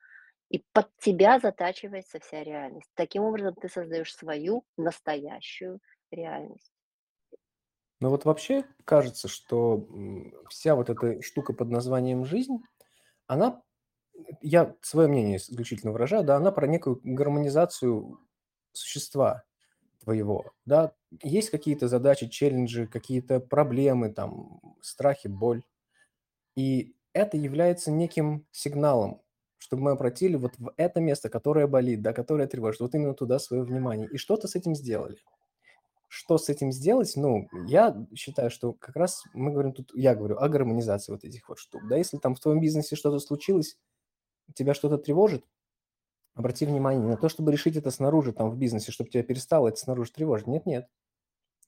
[0.54, 2.88] и под тебя затачивается вся реальность.
[2.94, 5.80] Таким образом, ты создаешь свою настоящую
[6.12, 6.70] реальность.
[8.00, 9.88] Ну вот вообще кажется, что
[10.48, 12.58] вся вот эта штука под названием жизнь,
[13.26, 13.62] она
[14.42, 18.20] я свое мнение исключительно выражаю, да, она про некую гармонизацию
[18.72, 19.42] существа
[20.04, 20.94] твоего, да.
[21.20, 25.64] Есть какие-то задачи, челленджи, какие-то проблемы, там, страхи, боль.
[26.54, 29.23] И это является неким сигналом,
[29.64, 33.38] чтобы мы обратили вот в это место, которое болит, да, которое тревожит, вот именно туда
[33.38, 35.16] свое внимание, и что-то с этим сделали.
[36.06, 37.14] Что с этим сделать?
[37.16, 41.48] Ну, я считаю, что как раз мы говорим тут, я говорю о гармонизации вот этих
[41.48, 41.96] вот штук, да.
[41.96, 43.78] Если там в твоем бизнесе что-то случилось,
[44.54, 45.46] тебя что-то тревожит,
[46.34, 49.78] обрати внимание на то, чтобы решить это снаружи, там, в бизнесе, чтобы тебя перестало это
[49.78, 50.46] снаружи тревожить.
[50.46, 50.88] Нет-нет.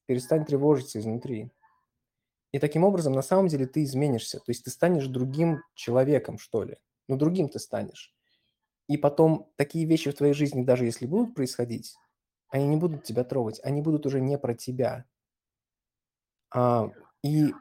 [0.04, 1.50] Перестань тревожиться изнутри.
[2.52, 4.38] И таким образом, на самом деле, ты изменишься.
[4.38, 6.76] То есть ты станешь другим человеком, что ли.
[7.08, 8.14] Ну, другим ты станешь.
[8.88, 11.96] И потом такие вещи в твоей жизни, даже если будут происходить,
[12.48, 15.04] они не будут тебя трогать, они будут уже не про тебя.
[16.54, 16.90] А,
[17.22, 17.52] и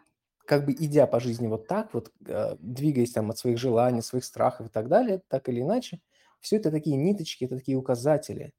[0.46, 4.24] как бы идя по жизни вот так, вот э, двигаясь там от своих желаний, своих
[4.24, 6.02] страхов и так далее, так или иначе,
[6.40, 8.54] все это такие ниточки, это такие указатели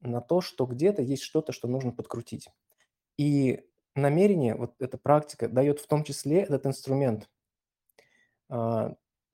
[0.00, 2.48] на то, что где-то есть что-то, что нужно подкрутить.
[3.16, 7.28] И намерение, вот эта практика дает в том числе этот инструмент.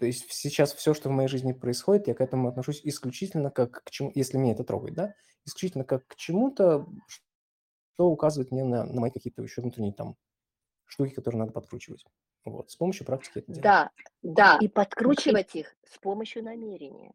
[0.00, 3.84] То есть сейчас все, что в моей жизни происходит, я к этому отношусь исключительно как
[3.84, 8.86] к чему, если меня это трогает, да, исключительно как к чему-то, что указывает мне на,
[8.86, 10.16] на мои какие-то еще внутренние там
[10.86, 12.02] штуки, которые надо подкручивать.
[12.46, 13.62] Вот, с помощью практики это делать.
[13.62, 13.90] Да,
[14.22, 14.58] да.
[14.62, 17.12] И подкручивать их с помощью намерения.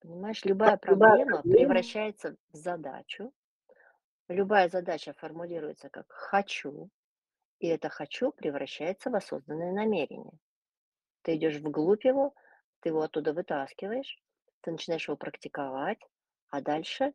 [0.00, 3.32] Понимаешь, любая проблема превращается в задачу.
[4.26, 6.90] Любая задача формулируется как «хочу»,
[7.60, 10.36] и это «хочу» превращается в осознанное намерение.
[11.26, 12.34] Ты идешь вглубь его,
[12.78, 14.16] ты его оттуда вытаскиваешь,
[14.60, 15.98] ты начинаешь его практиковать,
[16.50, 17.14] а дальше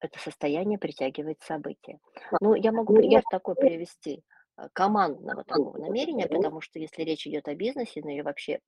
[0.00, 2.00] это состояние притягивает события.
[2.40, 4.24] Ну, я могу пример такой привести
[4.56, 8.58] э, командного такого намерения, потому что если речь идет о бизнесе, ну или вообще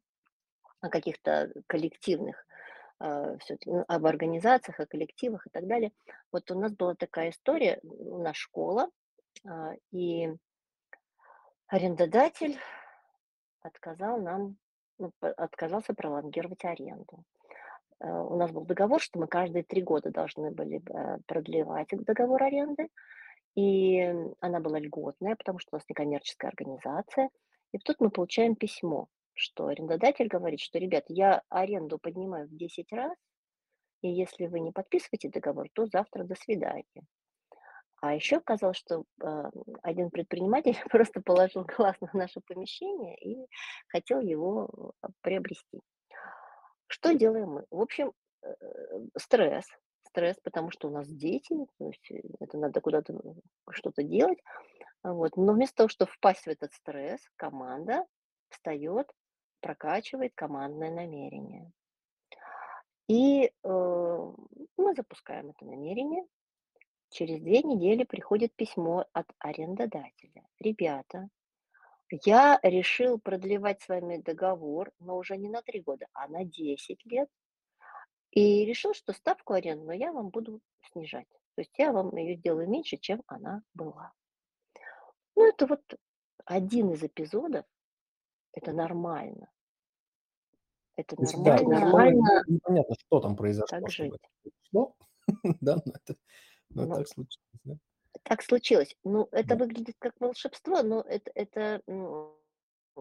[0.81, 2.47] о каких-то коллективных,
[3.01, 5.91] э, ну, об организациях, о коллективах и так далее.
[6.31, 8.89] Вот у нас была такая история, у нас школа,
[9.45, 10.33] а, и
[11.67, 12.57] арендодатель
[13.63, 14.57] отказал нам,
[14.99, 17.25] ну, отказался пролонгировать аренду.
[18.01, 22.43] Э, у нас был договор, что мы каждые три года должны были э, продлевать договор
[22.43, 22.89] аренды,
[23.55, 24.01] и
[24.41, 27.31] она была льготная, потому что у нас некоммерческая организация.
[27.73, 32.93] И тут мы получаем письмо, что арендодатель говорит, что, ребят, я аренду поднимаю в 10
[32.93, 33.17] раз,
[34.03, 37.07] и если вы не подписываете договор, то завтра до свидания.
[38.03, 39.51] А еще оказалось, что э,
[39.83, 43.47] один предприниматель просто положил глаз на наше помещение и
[43.87, 45.81] хотел его приобрести.
[46.89, 47.65] Что делаем мы?
[47.71, 48.13] В общем,
[48.43, 48.53] э,
[49.17, 49.67] стресс,
[50.09, 53.15] стресс, потому что у нас дети, то есть э, это надо куда-то
[53.71, 54.43] что-то делать.
[55.05, 55.37] Вот.
[55.37, 58.05] Но вместо того, чтобы впасть в этот стресс, команда
[58.49, 59.13] встает,
[59.61, 61.71] прокачивает командное намерение.
[63.07, 64.33] И э,
[64.77, 66.25] мы запускаем это намерение.
[67.13, 70.49] Через две недели приходит письмо от арендодателя.
[70.59, 71.29] Ребята,
[72.25, 77.05] я решил продлевать с вами договор, но уже не на 3 года, а на 10
[77.05, 77.29] лет.
[78.31, 81.29] И решил, что ставку арендную я вам буду снижать.
[81.55, 84.13] То есть я вам ее сделаю меньше, чем она была.
[85.37, 85.83] Ну, это вот
[86.47, 87.67] один из эпизодов.
[88.55, 89.51] Это нормально.
[90.97, 91.81] Это То есть, да, нормально.
[91.85, 92.43] нормально.
[92.47, 94.15] Непонятно, что там произошло, Так жить.
[94.43, 94.97] произошло.
[95.61, 96.17] Да, но это,
[96.75, 97.75] но Ну, так случилось, да.
[98.23, 98.97] так случилось.
[99.05, 99.57] Ну, это Да.
[99.57, 102.31] выглядит как волшебство, но это, это м,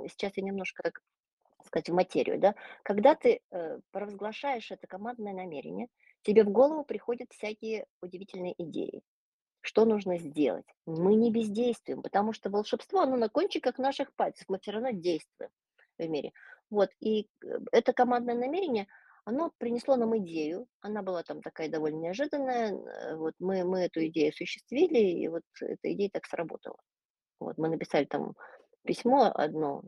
[0.07, 1.01] сейчас я немножко, так
[1.65, 2.55] сказать, в материю, да.
[2.83, 5.87] Когда ты э, провозглашаешь это командное намерение,
[6.23, 9.03] тебе в голову приходят всякие удивительные идеи.
[9.61, 10.65] Что нужно сделать?
[10.85, 15.51] Мы не бездействуем, потому что волшебство, оно на кончиках наших пальцев, мы все равно действуем
[15.99, 16.31] в мире.
[16.69, 18.87] Вот, и э, это командное намерение,
[19.25, 24.05] оно принесло нам идею, она была там такая довольно неожиданная, э, вот мы, мы эту
[24.07, 26.77] идею осуществили, и вот эта идея так сработала.
[27.39, 28.33] Вот, мы написали там
[28.83, 29.83] письмо одно,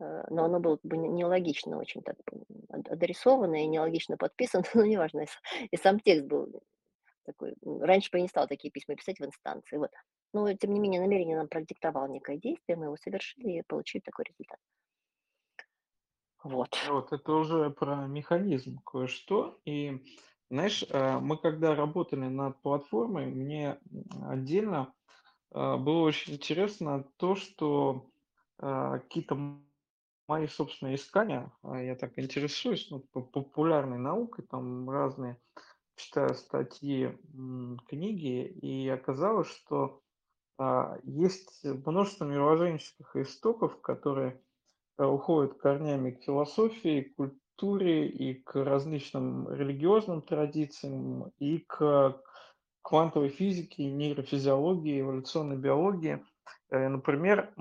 [0.00, 2.16] э, но оно было как бы не- нелогично очень так
[2.88, 5.26] адресовано и нелогично подписано, но неважно,
[5.70, 6.62] и сам текст был
[7.24, 7.54] такой.
[7.62, 9.90] Раньше бы я не стала такие письма писать в инстанции, вот.
[10.34, 14.26] Но, тем не менее, намерение нам продиктовало некое действие, мы его совершили и получили такой
[14.26, 14.58] результат.
[16.44, 16.76] Вот.
[16.88, 19.58] Вот это уже про механизм кое-что.
[19.64, 20.04] И
[20.50, 23.78] знаешь, э, мы когда работали над платформой, мне
[24.22, 24.94] отдельно
[25.50, 28.10] э, было очень интересно то, что
[28.58, 29.58] э, какие-то
[30.28, 35.38] мои собственные искания, а я так интересуюсь, ну, по- популярной наукой, там разные,
[35.96, 37.18] читаю статьи,
[37.88, 40.02] книги, и оказалось, что
[40.58, 44.40] а, есть множество мировоззренческих истоков, которые
[45.06, 52.20] уходит корнями к философии, к культуре и к различным религиозным традициям, и к
[52.82, 56.24] квантовой физике, нейрофизиологии, эволюционной биологии.
[56.70, 57.52] Э, например,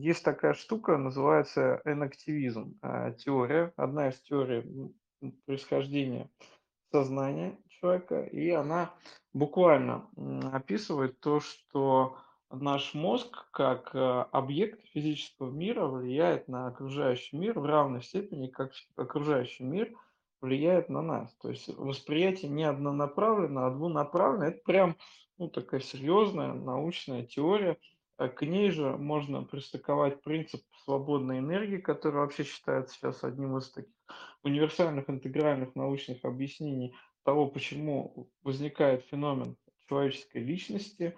[0.00, 4.94] есть такая штука, называется энактивизм, э, теория, одна из теорий
[5.44, 6.30] происхождения
[6.92, 8.94] сознания человека, и она
[9.32, 10.08] буквально
[10.52, 12.16] описывает то, что
[12.50, 13.98] наш мозг как э,
[14.32, 19.92] объект физического мира влияет на окружающий мир в равной степени, как окружающий мир
[20.40, 21.34] влияет на нас.
[21.36, 24.50] То есть восприятие не однонаправленное, а двунаправленное.
[24.50, 24.96] Это прям
[25.38, 27.78] ну, такая серьезная научная теория.
[28.18, 33.70] А к ней же можно пристыковать принцип свободной энергии, который вообще считается сейчас одним из
[33.70, 33.92] таких
[34.42, 36.94] универсальных интегральных научных объяснений
[37.24, 39.56] того, почему возникает феномен
[39.88, 41.16] человеческой личности.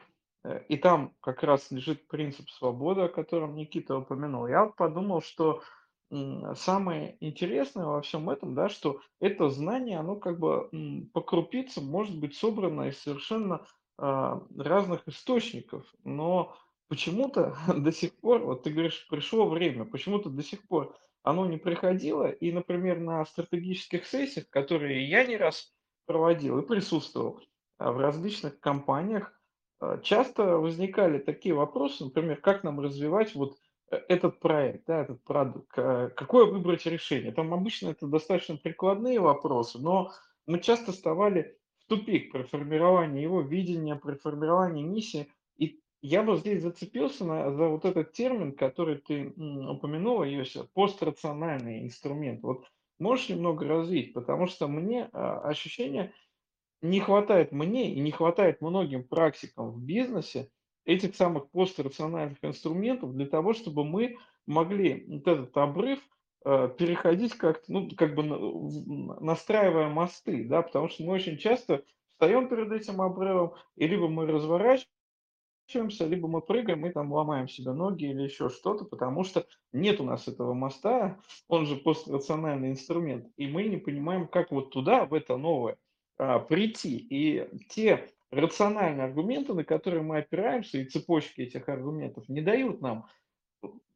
[0.49, 4.47] Э, и там как раз лежит принцип свободы, о котором Никита упомянул.
[4.47, 5.63] Я подумал, что
[6.55, 10.71] самое интересное во всем этом, да, что это знание, оно как бы
[11.13, 13.67] по крупицам может быть собрано из совершенно
[13.99, 16.57] а, разных источников, но
[16.89, 21.59] почему-то до сих пор, вот ты говоришь, пришло время, почему-то до сих пор оно не
[21.59, 25.75] приходило, и, например, на стратегических сессиях, которые я не раз
[26.07, 27.41] проводил и присутствовал
[27.77, 29.38] а, в различных компаниях,
[30.03, 33.57] часто возникали такие вопросы, например, как нам развивать вот
[33.91, 37.33] э, этот проект, да, этот продукт, какое выбрать решение.
[37.33, 40.13] Там обычно это достаточно прикладные вопросы, но
[40.47, 45.29] мы часто вставали в тупик при формировании его видения, при формировании миссии.
[45.59, 51.83] И я бы здесь зацепился на, за вот этот термин, который ты упомянула, Йося, пострациональный
[51.83, 52.43] инструмент.
[52.43, 52.65] Вот
[52.99, 56.13] можешь немного развить, потому что мне а, ощущение,
[56.83, 60.51] не хватает мне и не хватает многим практикам в бизнесе
[60.85, 64.17] этих самых пострациональных инструментов для того, чтобы мы
[64.47, 66.01] могли вот этот обрыв
[66.45, 68.23] э, переходить как ну, как бы
[69.21, 74.27] настраивая мосты, да, потому что мы очень часто встаем перед этим обрывом, и либо мы
[74.27, 80.01] разворачиваемся, либо мы прыгаем и там ломаем себе ноги или еще что-то, потому что нет
[80.01, 85.05] у нас этого моста, он же пострациональный инструмент, и мы не понимаем, как вот туда,
[85.05, 85.77] в это новое,
[86.19, 86.97] а, прийти.
[87.11, 93.07] И те рациональные аргументы, на которые мы опираемся, и цепочки этих аргументов не дают нам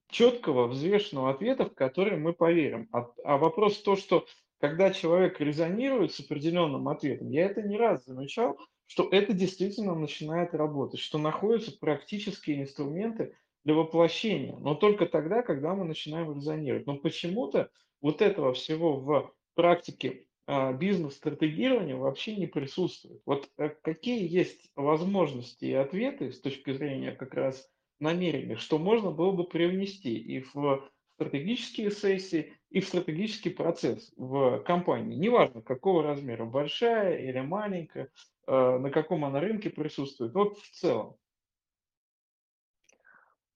[0.09, 2.89] четкого, взвешенного ответа, в который мы поверим.
[2.93, 4.27] А, а вопрос в том, что
[4.61, 10.55] когда человек резонирует с определенным ответом, я это не раз замечал, что это действительно начинает
[10.55, 16.87] работать, что находятся практические инструменты для воплощения, но только тогда, когда мы начинаем резонировать.
[16.87, 17.71] Но почему-то
[18.01, 23.23] вот этого всего в практике бизнес-стратегирования вообще не присутствует.
[23.27, 27.71] Вот а, какие есть возможности и ответы с точки зрения как раз
[28.01, 34.59] намерений, что можно было бы привнести и в стратегические сессии, и в стратегический процесс в
[34.61, 35.15] компании.
[35.15, 38.11] Неважно, какого размера, большая или маленькая,
[38.47, 40.35] Э, на каком она рынке присутствует.
[40.35, 41.17] Вот в целом.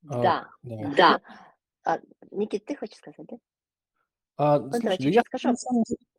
[0.08, 0.94] А, да, да.
[0.96, 1.20] да.
[1.84, 3.36] А, Никит, ты хочешь сказать, да?
[4.36, 5.54] А, ну, слушай, давай, я скажу.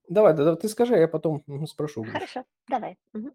[0.09, 2.03] Давай, да, ты скажи, а я потом спрошу.
[2.03, 2.97] Хорошо, давай.
[3.13, 3.31] Угу.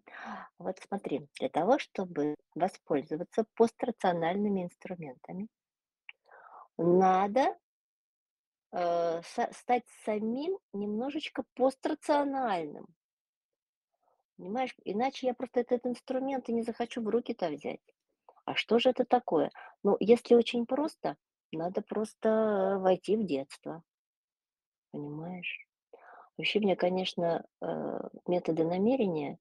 [0.59, 5.47] Вот смотри, для того, чтобы воспользоваться пострациональными инструментами,
[6.77, 7.55] надо
[8.71, 9.21] э,
[9.51, 12.87] стать самим немножечко пострациональным.
[14.37, 17.81] Понимаешь, иначе я просто этот инструмент и не захочу в руки-то взять.
[18.45, 19.51] А что же это такое?
[19.83, 21.17] Ну, если очень просто,
[21.51, 23.83] надо просто войти в детство.
[24.91, 25.67] Понимаешь?
[26.37, 29.37] Вообще мне, конечно, э, методы намерения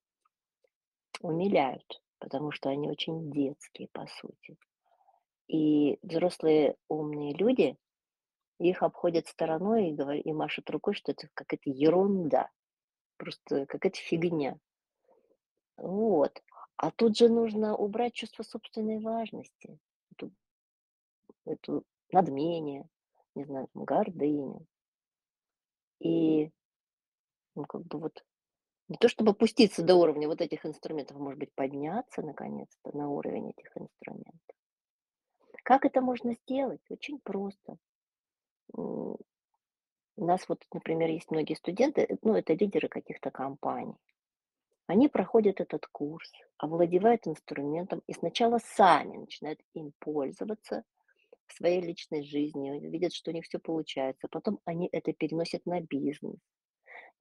[1.20, 4.56] умиляют, потому что они очень детские, по сути.
[5.48, 7.76] И взрослые умные люди
[8.58, 12.50] их обходят стороной и, говорят, и машут рукой, что это какая-то ерунда,
[13.16, 14.58] просто какая-то фигня.
[15.76, 16.42] Вот.
[16.76, 19.78] А тут же нужно убрать чувство собственной важности,
[20.12, 20.32] эту,
[21.44, 22.88] эту надмение,
[23.34, 24.66] не знаю, гордыню.
[26.00, 26.50] И,
[27.54, 28.24] ну, как бы вот,
[28.88, 33.08] не то чтобы опуститься до уровня вот этих инструментов, а может быть, подняться наконец-то на
[33.08, 34.56] уровень этих инструментов.
[35.62, 36.80] Как это можно сделать?
[36.90, 37.76] Очень просто.
[40.16, 43.96] У нас вот, например, есть многие студенты, э, ну, это лидеры каких-то компаний.
[44.86, 50.84] Они проходят этот курс, овладевают инструментом и сначала сами начинают им пользоваться
[51.46, 54.28] в своей личной жизни, видят, что у них все получается.
[54.30, 56.38] Потом они это переносят на бизнес.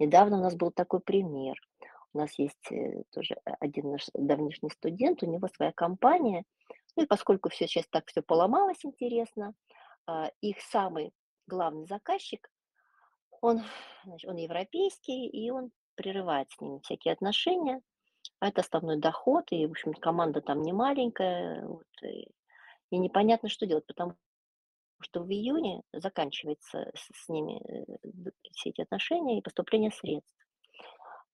[0.02, 1.56] Недавно у нас был такой пример.
[2.14, 6.44] У нас есть э, тоже один наш давнишний студент, у него своя компания.
[6.96, 9.54] Ну и поскольку все сейчас так все поломалось интересно,
[10.08, 11.12] а, их самый
[11.46, 12.50] главный заказчик,
[13.42, 13.62] он,
[14.04, 17.80] значит, он европейский, и он прерывает с ними всякие отношения.
[18.40, 22.28] А это основной доход, и, в общем, команда там не маленькая, вот, и,
[22.90, 24.16] и непонятно, что делать, потому
[25.02, 30.36] что в июне заканчивается с, ними э, все эти отношения и поступление средств.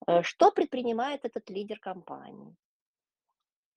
[0.07, 2.55] Э, что предпринимает этот лидер компании?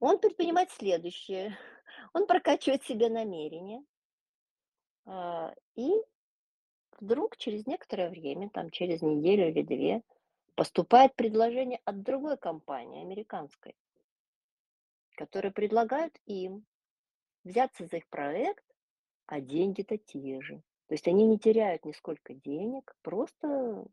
[0.01, 1.57] Он предпринимает следующее.
[2.15, 3.83] Он прокачивает себе намерение,
[5.07, 5.91] а, и
[7.01, 10.03] вдруг через некоторое время, там через неделю или две,
[10.55, 13.75] поступает предложение от другой компании, американской,
[15.17, 16.65] которая предлагает им
[17.45, 18.65] взяться за их проект,
[19.31, 20.57] а деньги-то те же.
[20.89, 23.87] То есть они не теряют нисколько денег, просто,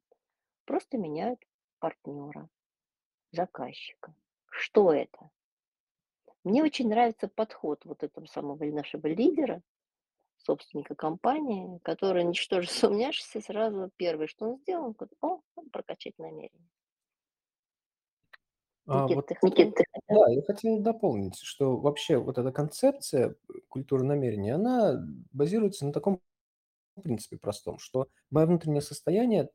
[0.65, 1.39] просто меняют
[1.77, 2.49] партнера,
[3.31, 4.15] заказчика.
[4.49, 5.29] Что это?
[6.43, 9.61] Мне очень нравится подход вот этого самого нашего лидера,
[10.37, 16.69] собственника компании, который, ничтоже сумняшися, сразу первое, что он сделал, он говорит, о, прокачать намерение.
[18.87, 23.35] А, Никит, вот, ты, Никит, ты да, я хотел дополнить, что вообще вот эта концепция
[23.67, 26.21] культуры намерения, она базируется на таком
[27.01, 29.49] принципе простом, что мое внутреннее состояние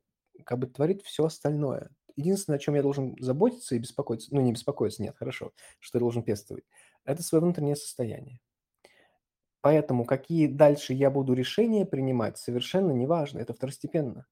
[0.45, 1.89] как бы творит все остальное.
[2.15, 5.99] Единственное, о чем я должен заботиться и беспокоиться, ну не беспокоиться, нет, хорошо, что я
[5.99, 6.63] должен пестовать,
[7.05, 8.39] это свое внутреннее состояние.
[9.61, 14.27] Поэтому какие дальше я буду решения принимать, совершенно неважно, это второстепенно.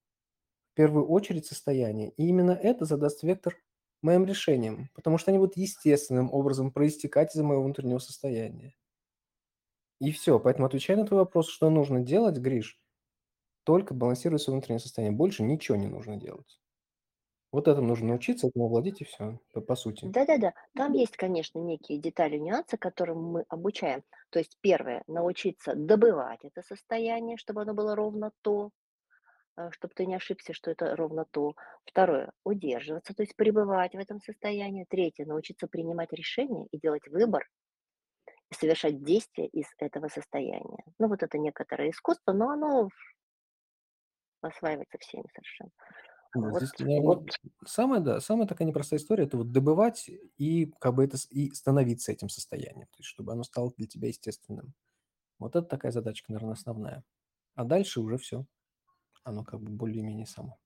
[0.72, 2.10] В первую очередь состояние.
[2.10, 3.56] И именно это задаст вектор
[4.02, 8.74] моим решениям, потому что они будут естественным образом проистекать из моего внутреннего состояния.
[10.00, 10.38] И все.
[10.38, 12.78] Поэтому отвечая на твой вопрос, что нужно делать, Гриш,
[13.64, 15.16] только балансируй свое внутреннее состояние.
[15.16, 16.60] Больше ничего не нужно делать.
[17.52, 20.12] Вот этому нужно научиться, этому овладеть и все, по, по сути.
[20.14, 24.02] Да-да-да, там есть, конечно, некие детали, нюансы, которым мы обучаем.
[24.30, 28.70] То есть первое, научиться добывать это состояние, чтобы оно было ровно то,
[29.72, 31.54] чтобы ты не ошибся, что это ровно то.
[31.84, 34.86] Второе, удерживаться, то есть пребывать в этом состоянии.
[34.88, 37.48] Третье, научиться принимать решения и делать выбор,
[38.50, 40.84] и совершать действия из этого состояния.
[41.00, 42.88] Ну вот это некоторое искусство, но оно
[44.40, 45.70] осваивается всеми совершенно.
[46.34, 47.30] Да, Вот, здесь, наверное, вот,
[47.66, 52.10] самая, да, самая такая непростая история– это вот добывать и как бы это и становиться
[52.10, 54.72] этим состоянием, то есть чтобы оно стало для тебя естественным.
[55.38, 57.04] Вот это такая задачка, наверное, основная.
[57.56, 58.46] А дальше уже все,
[59.24, 60.58] оно как бы более-менее само.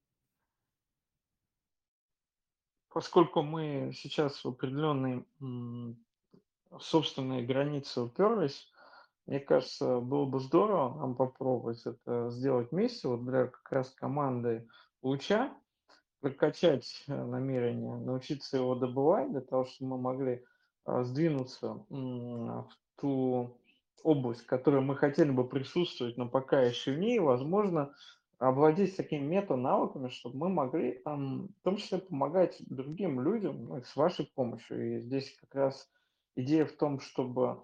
[2.89, 5.25] Поскольку мы сейчас в определенные
[6.79, 8.71] собственные границы уперлись,
[9.27, 14.69] мне кажется, было бы здорово нам попробовать это сделать вместе, вот для как раз команды
[15.03, 15.53] луча,
[16.21, 20.45] прокачать э, намерение, научиться его добывать, для того, чтобы мы могли
[20.85, 23.59] а, сдвинуться в ту
[24.03, 27.93] область, в которой мы хотели бы присутствовать, но пока еще в ней, возможно,
[28.39, 33.97] овладеть такими мета-навыками, чтобы мы могли там, в том числе помогать другим людям ну, с
[33.97, 34.97] вашей помощью.
[34.97, 35.91] И здесь как раз
[36.35, 37.63] идея в том, чтобы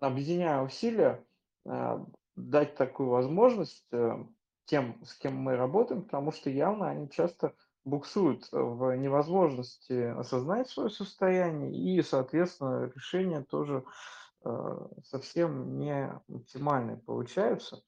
[0.00, 1.24] объединяя усилия,
[1.66, 2.06] а,
[2.36, 4.24] дать такую возможность э,
[4.66, 7.54] тем, с кем мы работаем, потому что явно они часто
[7.84, 13.84] буксуют в невозможности осознать свое состояние, и, соответственно, решения тоже
[14.44, 17.82] э, совсем не оптимальные получаются.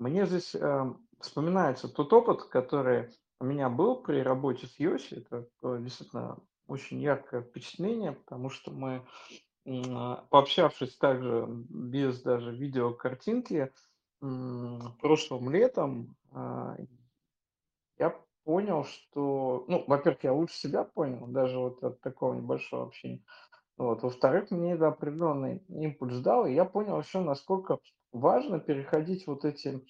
[0.00, 5.26] Мне здесь э, вспоминается тот опыт, который у меня был при работе с Йоси.
[5.30, 5.46] Это
[5.78, 9.06] действительно очень яркое впечатление, потому что мы
[10.30, 13.70] пообщавшись также без даже видеокартинки,
[14.20, 16.76] прошлым летом, а,
[17.98, 23.22] я понял, что, ну, во-первых, я лучше себя понял, даже вот от такого небольшого общения.
[23.80, 24.02] Вот.
[24.02, 27.78] Во-вторых, мне это определенный импульс дал, и я понял еще, насколько
[28.12, 29.82] важно переходить вот эти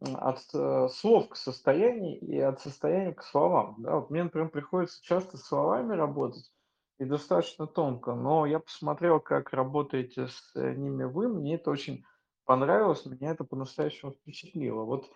[0.00, 3.76] от э, слов к состоянию и от состояния к словам.
[3.78, 3.96] Да?
[3.96, 6.52] Вот мне, например, приходится часто словами работать
[6.98, 12.04] и достаточно тонко, но я посмотрел, как работаете с э, ними вы, мне это очень
[12.44, 14.82] понравилось, меня это по-настоящему впечатлило.
[14.82, 15.06] Вот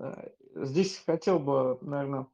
[0.00, 2.26] э, здесь хотел бы, наверное,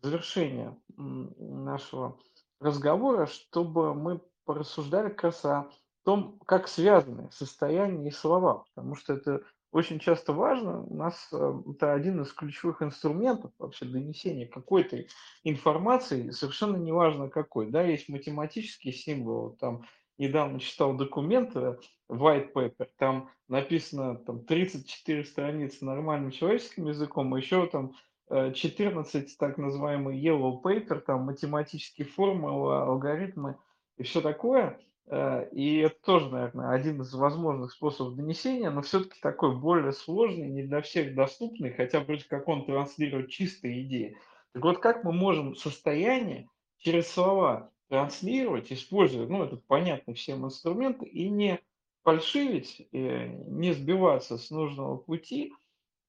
[0.00, 2.18] в завершение нашего
[2.60, 5.70] разговора, чтобы мы порассуждали как раз о
[6.04, 9.42] том, как связаны состояние и слова, потому что это
[9.72, 10.84] очень часто важно.
[10.84, 15.04] У нас э, это один из ключевых инструментов вообще донесения какой-то
[15.44, 17.70] информации, совершенно неважно какой.
[17.70, 19.84] Да, есть математические символы, там
[20.16, 21.76] недавно читал документы,
[22.08, 27.92] white paper, там написано там, 34 страницы нормальным человеческим языком, а еще там
[28.30, 33.58] 14 так называемый yellow paper, там математические формулы, алгоритмы
[33.96, 34.78] и все такое.
[35.08, 40.48] Э, и это тоже, наверное, один из возможных способов донесения, но все-таки такой более сложный,
[40.48, 44.16] не для всех доступный, хотя вроде как он транслирует чистые идеи.
[44.52, 51.02] Так вот, как мы можем состояние через слова транслировать, используя, ну, этот понятный всем инструмент,
[51.02, 51.60] и не
[52.02, 55.52] фальшивить, э, не сбиваться с нужного пути,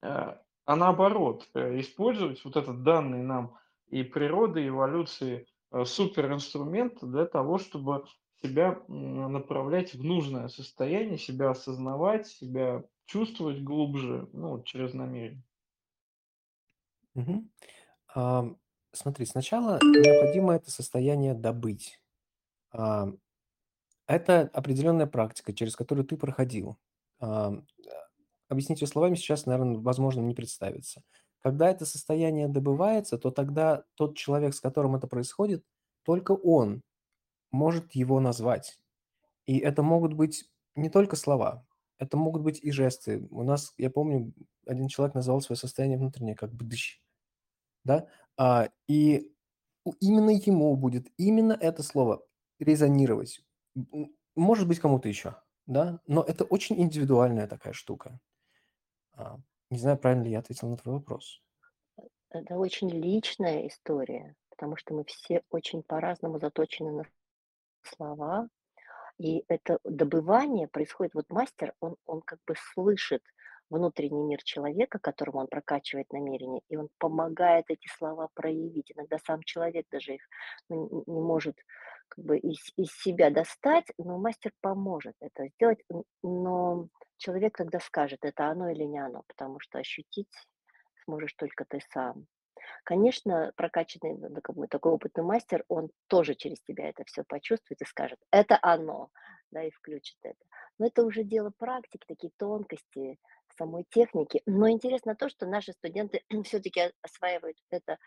[0.01, 3.57] э, а наоборот, использовать вот этот данный нам
[3.89, 5.47] и природы, и эволюции
[5.85, 8.05] суперинструмент для того, чтобы
[8.41, 15.43] себя направлять в нужное состояние, себя осознавать, себя чувствовать глубже, ну, через намерение.
[17.15, 17.51] Мгм.
[18.15, 18.59] Ам,
[18.93, 22.01] смотри, сначала необходимо это состояние добыть.
[22.71, 23.19] Ам,
[24.07, 26.77] это определенная практика, через которую ты проходил.
[27.19, 27.53] А,
[28.49, 31.03] объяснить её словами сейчас, наверно, возможно, не представится.
[31.41, 35.63] Когда это состояние добывается, то тогда тот человек, с которым это происходит,
[36.03, 36.81] только он
[37.51, 38.79] может его назвать.
[39.45, 41.65] И это могут быть не только слова,
[41.99, 43.27] это могут быть и жесты.
[43.31, 44.33] У нас, я помню,
[44.65, 47.01] один человек назвал свое состояние внутреннее как бдыщ,
[47.83, 48.07] да,
[48.37, 49.31] а, и
[50.01, 52.23] именно ему будет именно это слово
[52.59, 53.41] резонировать.
[54.35, 55.35] Может быть, кому-то еще,
[55.65, 58.19] да, но это очень индивидуальная такая штука.
[59.69, 61.41] Не знаю, правильно ли я ответил на твой вопрос.
[62.29, 67.03] Это очень личная история, потому что мы все очень по-разному заточены на
[67.83, 68.47] слова.
[69.17, 73.23] И это добывание происходит вот мастер, он он как бы слышит
[73.69, 78.91] внутренний мир человека, которому он прокачивает намерение, и он помогает эти слова проявить.
[78.95, 80.21] Иногда сам человек даже их,
[80.69, 81.57] ну, не может
[82.09, 85.79] как бы из из себя достать, но мастер поможет это сделать.
[86.23, 86.87] Но
[87.17, 90.29] человек тогда скажет, это оно или не оно, потому что ощутить
[91.05, 92.27] сможешь только ты сам.
[92.85, 97.81] Конечно, прокачанный, ну, как бы такой опытный мастер, он тоже через тебя это всё почувствует
[97.81, 99.09] и скажет: "Это оно",
[99.51, 100.39] да, и включит это.
[100.79, 103.19] Но это уже дело практики, такие тонкости
[103.57, 104.41] самой техники.
[104.45, 107.97] Но интересно то, что наши студенты всё-таки о осваивают это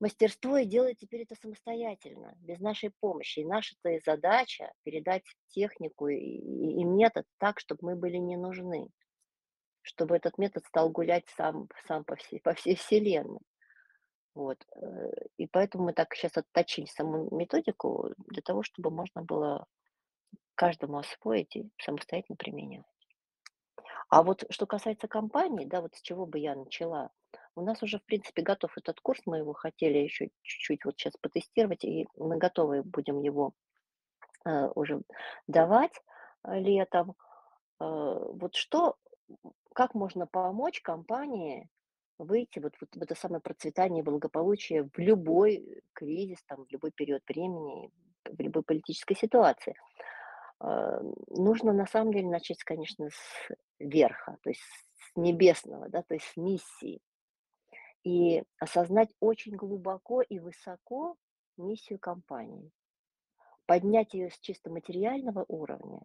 [0.00, 3.40] мастерство и делают теперь это самостоятельно, без нашей помощи.
[3.40, 8.88] И наша-то и задача- передать технику и и метод так, чтобы мы были не нужны,
[9.82, 13.40] чтобы этот метод стал гулять сам сам по всей по всей вселенной.
[14.34, 19.66] Вот, э, и поэтому мы так щас отточили саму методику для того, чтобы можно было
[20.56, 22.84] каждому освоить и самостоятельно применять.
[24.10, 27.10] А вот что касается компании, да, вот с чего бы я начала.
[27.54, 31.14] У нас уже, в принципе, готов этот курс, мы его хотели еще чуть-чуть вот щас
[31.20, 33.52] потестировать, и мы готовы будем его,
[34.46, 35.02] э, уже
[35.48, 35.92] давать,
[36.44, 37.14] э, летом.
[37.80, 38.96] Э, вот что,
[39.74, 41.68] как можно помочь компании
[42.18, 47.22] выйти вот вот в это самое процветание, благополучие в любой кризис, там, в любой период
[47.28, 47.90] времени,
[48.24, 49.74] в любой политической ситуации?
[50.60, 56.14] Э, нужно на самом деле начать, конечно, с верха, то есть с небесного, да, то
[56.14, 57.00] есть с миссии.
[58.04, 61.16] И осознать очень глубоко и высоко
[61.56, 62.70] миссию компании.
[63.66, 66.02] Поднять её с чисто материального уровня,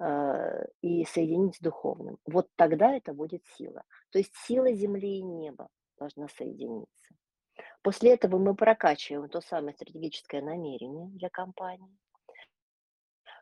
[0.00, 2.18] э, и соединить с духовным.
[2.26, 3.82] Вот тогда это будет сила.
[4.10, 5.68] То есть сила земли и неба
[5.98, 7.14] должна соединиться.
[7.82, 11.98] После этого мы прокачиваем то самое стратегическое намерение для компании.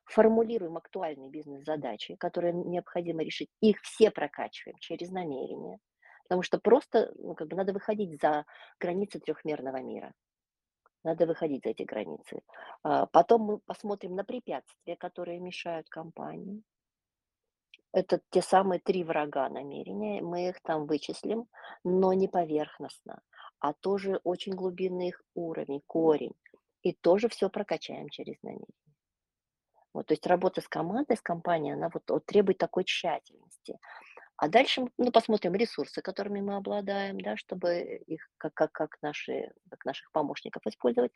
[0.06, 3.50] Формулируем актуальные бизнес-задачи, которые необходимо решить.
[3.60, 5.78] Их все прокачиваем через намерение,
[6.24, 8.44] потому что просто, ну, как бы надо выходить за
[8.78, 10.12] границы трехмерного мира.
[11.04, 12.42] Надо выходить за эти границы.
[12.84, 16.62] А, потом мы посмотрим на препятствия, которые мешают компании.
[17.92, 20.22] Это те самые 3 врага намерения.
[20.22, 21.48] Мы их там вычислим,
[21.84, 23.22] но не поверхностно,
[23.58, 26.34] а тоже очень глубинный их уровень, корень.
[26.82, 28.85] И тоже всё прокачаем через намерение.
[29.96, 33.78] Вот, то есть работа с командой, с компанией, она вот вот требует такой тщательности.
[34.36, 39.50] А дальше ну, посмотрим ресурсы, которыми мы обладаем, да, чтобы их как как как наши
[39.70, 41.12] как наших помощников использовать.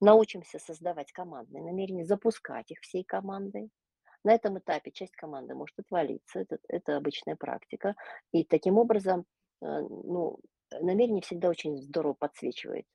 [0.00, 3.70] Научимся создавать командные намерения, запускать их всей командой.
[4.24, 7.94] На этом этапе часть команды может отвалиться, это это обычная практика.
[8.32, 9.24] И таким образом,
[9.62, 10.40] э, ну,
[10.80, 12.86] намерение всегда очень здорово подсвечивает,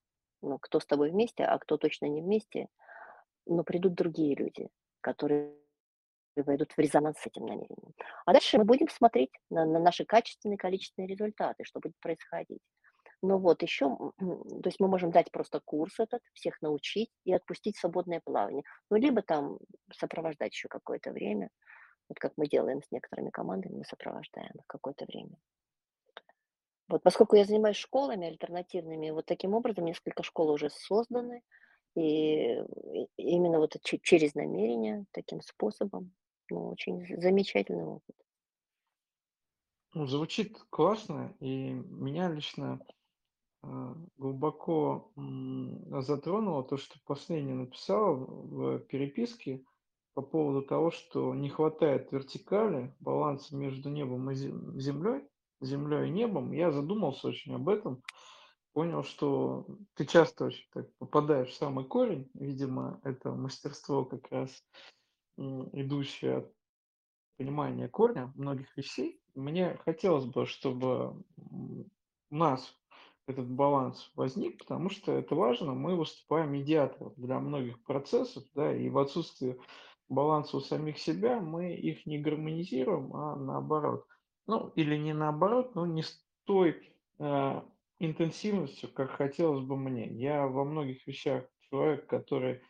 [0.42, 2.68] ну, кто с тобой вместе, а кто точно не вместе.
[3.46, 4.68] Но придут другие люди,
[5.02, 5.56] которые
[6.36, 7.94] войдут в резонанс с этим намерением.
[8.26, 12.62] А дальше мы будем смотреть на на наши качественные, количественные результаты, что будет происходить.
[13.24, 17.78] Но вот еще, то есть мы можем дать просто курс этот, всех научить и отпустить
[17.78, 18.64] свободное плавание.
[18.90, 19.60] Ну, либо там
[19.94, 21.50] сопровождать еще какое-то время.
[22.10, 25.38] Вот как мы делаем с некоторыми командами, мы сопровождаем их какое-то время.
[26.88, 31.44] Вот поскольку я занимаюсь школами альтернативными, вот таким образом несколько школ уже созданы,
[31.96, 32.64] И
[33.18, 36.14] именно вот через намерение, таким способом,
[36.50, 38.16] ну, очень замечательный опыт.
[39.94, 42.80] Ну, звучит классно, и меня лично
[43.62, 45.12] а, глубоко
[46.00, 49.66] затронуло то, что последний написал в переписке
[50.14, 55.28] по поводу того, что не хватает вертикали, баланса между небом и землей,
[55.60, 56.54] землей и небом.
[56.54, 58.02] Я задумался очень об этом,
[58.74, 59.66] понял, что
[59.96, 62.30] ты часто очень так попадаешь в самый корень.
[62.34, 64.64] Видимо, это мастерство как раз
[65.38, 66.54] идущее от
[67.38, 69.22] понимания корня многих вещей.
[69.36, 71.86] Мне хотелось бы, чтобы у
[72.30, 72.78] нас
[73.28, 75.74] этот баланс возник, потому что это важно.
[75.74, 79.60] Мы выступаем медиатором для многих процессов, да, и в отсутствии
[80.10, 84.06] баланса у самих себя мы их не гармонизируем, а наоборот.
[84.48, 87.62] Ну, или не наоборот, но не с той э,
[88.06, 90.08] интенсивностью, как хотелось бы мне.
[90.08, 92.62] Я во многих вещах человек, который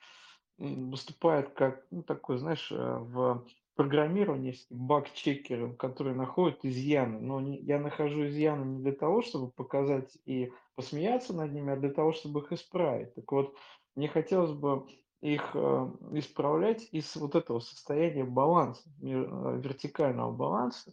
[0.57, 7.19] выступает как, ну, такой, знаешь, э, в программирования есть баг-чекеры, которые находят изъяны.
[7.19, 11.77] Но не, я нахожу изъяны не для того, чтобы показать и посмеяться над ними, а
[11.77, 13.15] для того, чтобы их исправить.
[13.15, 13.55] Так вот,
[13.95, 14.86] мне хотелось бы
[15.21, 20.91] их э, исправлять из вот этого состояния баланса, э, вертикального баланса.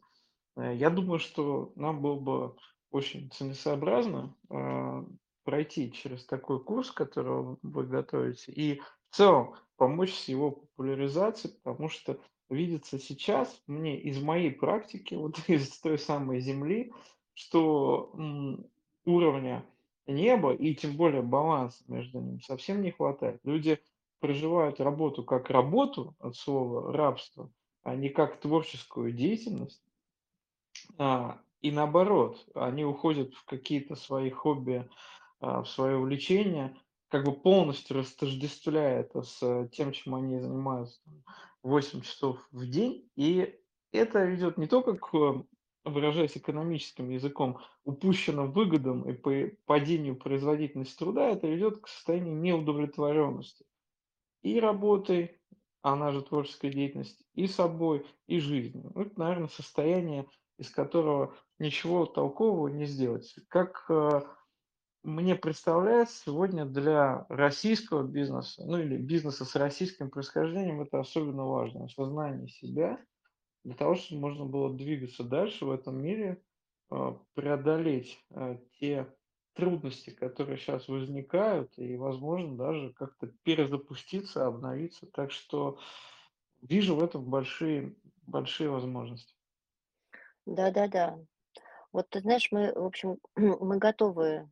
[0.57, 2.57] Э, я думаю, что нам было бы
[2.91, 5.05] очень целесообразно э,
[5.45, 8.81] пройти через такой курс, который вы готовите, и
[9.11, 12.19] в целом помочь с его популяризацией, потому что
[12.51, 16.93] видится сейчас мне из моей практики, вот из той самой Земли,
[17.35, 18.13] что
[19.05, 19.65] уровня
[20.07, 23.41] неба и тем более баланса между ними совсем не хватает.
[23.45, 23.79] Люди
[24.21, 27.51] проживают работу как работу от слова рабство,
[27.83, 29.83] а не как творческую деятельность.
[30.97, 34.89] А, и наоборот, они уходят в какие-то свои хобби,
[35.41, 36.77] а, в свое увлечение,
[37.09, 41.01] как бы полностью растождествляя это с тем, чем они занимаются
[41.63, 43.09] 8 часов в день.
[43.17, 43.59] И
[43.93, 45.45] это ведет не только к,
[45.85, 49.33] выражаясь экономическим языком, упущенным выгодам и по
[49.65, 53.65] падению производительности труда, это ведет к состоянию неудовлетворенности
[54.43, 55.41] и работой,
[55.83, 58.93] она же творческая деятельность, и собой, и жизнью.
[58.95, 60.27] Это, наверное, состояние,
[60.59, 63.35] из которого ничего толкового не сделать.
[63.49, 64.21] Как э,
[65.03, 71.85] мне представляется, сегодня для российского бизнеса, ну или бизнеса с российским происхождением, это особенно важно.
[71.85, 72.99] Осознание себя
[73.65, 76.43] для того, чтобы можно было двигаться дальше в этом мире,
[76.91, 79.13] э, преодолеть э, те
[79.55, 85.07] трудности, которые сейчас возникают, и, возможно, даже как-то перезапуститься, обновиться.
[85.13, 85.81] Так что
[86.63, 87.97] вижу в этом большие,
[88.27, 89.35] большие возможности.
[90.47, 91.19] Да-да-да.
[91.93, 94.51] Вот ты знаешь, мы, в общем, мы готовы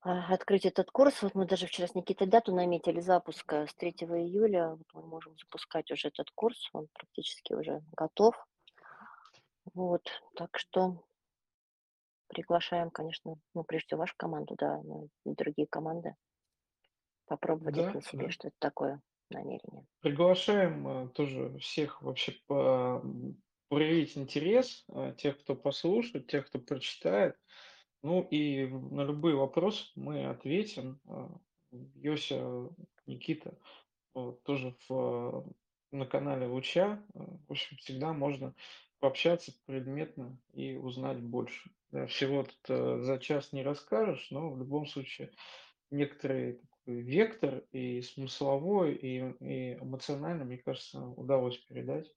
[0.00, 1.22] а, открыть этот курс.
[1.22, 4.70] Вот мы даже вчера с Никитой дату наметили запуска с 3 июля.
[4.70, 6.68] Вот мы можем запускать уже этот курс.
[6.72, 8.34] Он практически уже готов.
[9.74, 11.04] Вот, так что
[12.28, 16.14] приглашаем, конечно, ну, прежде всего вашу команду, да, но и другие команды
[17.26, 18.30] попробовать да, на себе, да.
[18.30, 19.86] что это такое намерение.
[20.00, 23.02] Приглашаем э, тоже всех вообще по
[23.68, 27.36] проявить интерес, э, тех, кто послушает, тех, кто прочитает.
[28.02, 31.00] Ну и на любые вопросы мы ответим.
[31.70, 32.70] Йося,
[33.06, 33.58] Никита,
[34.14, 35.44] вот, тоже в,
[35.90, 37.02] на канале Луча.
[37.14, 38.54] В общем, всегда можно
[39.00, 41.70] пообщаться предметно и узнать больше.
[41.90, 45.30] Да, всего тут э, за час не расскажешь, но в любом случае
[45.90, 52.12] некоторый такой вектор и смысловой, и, и эмоционально, мне кажется, удалось передать.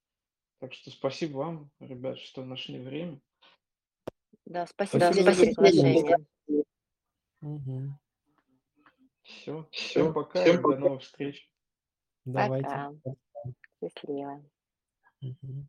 [0.61, 3.19] Так что спасибо вам, ребят, что нашли время.
[4.45, 6.17] Да, спасибо, спасибо за приглашение.
[7.41, 7.99] Угу.
[9.23, 11.49] Все, всем пока всем до новых встреч.
[12.25, 12.65] Давайте.
[12.65, 12.93] Пока.
[13.81, 14.45] Счастливо.
[15.21, 15.67] Угу.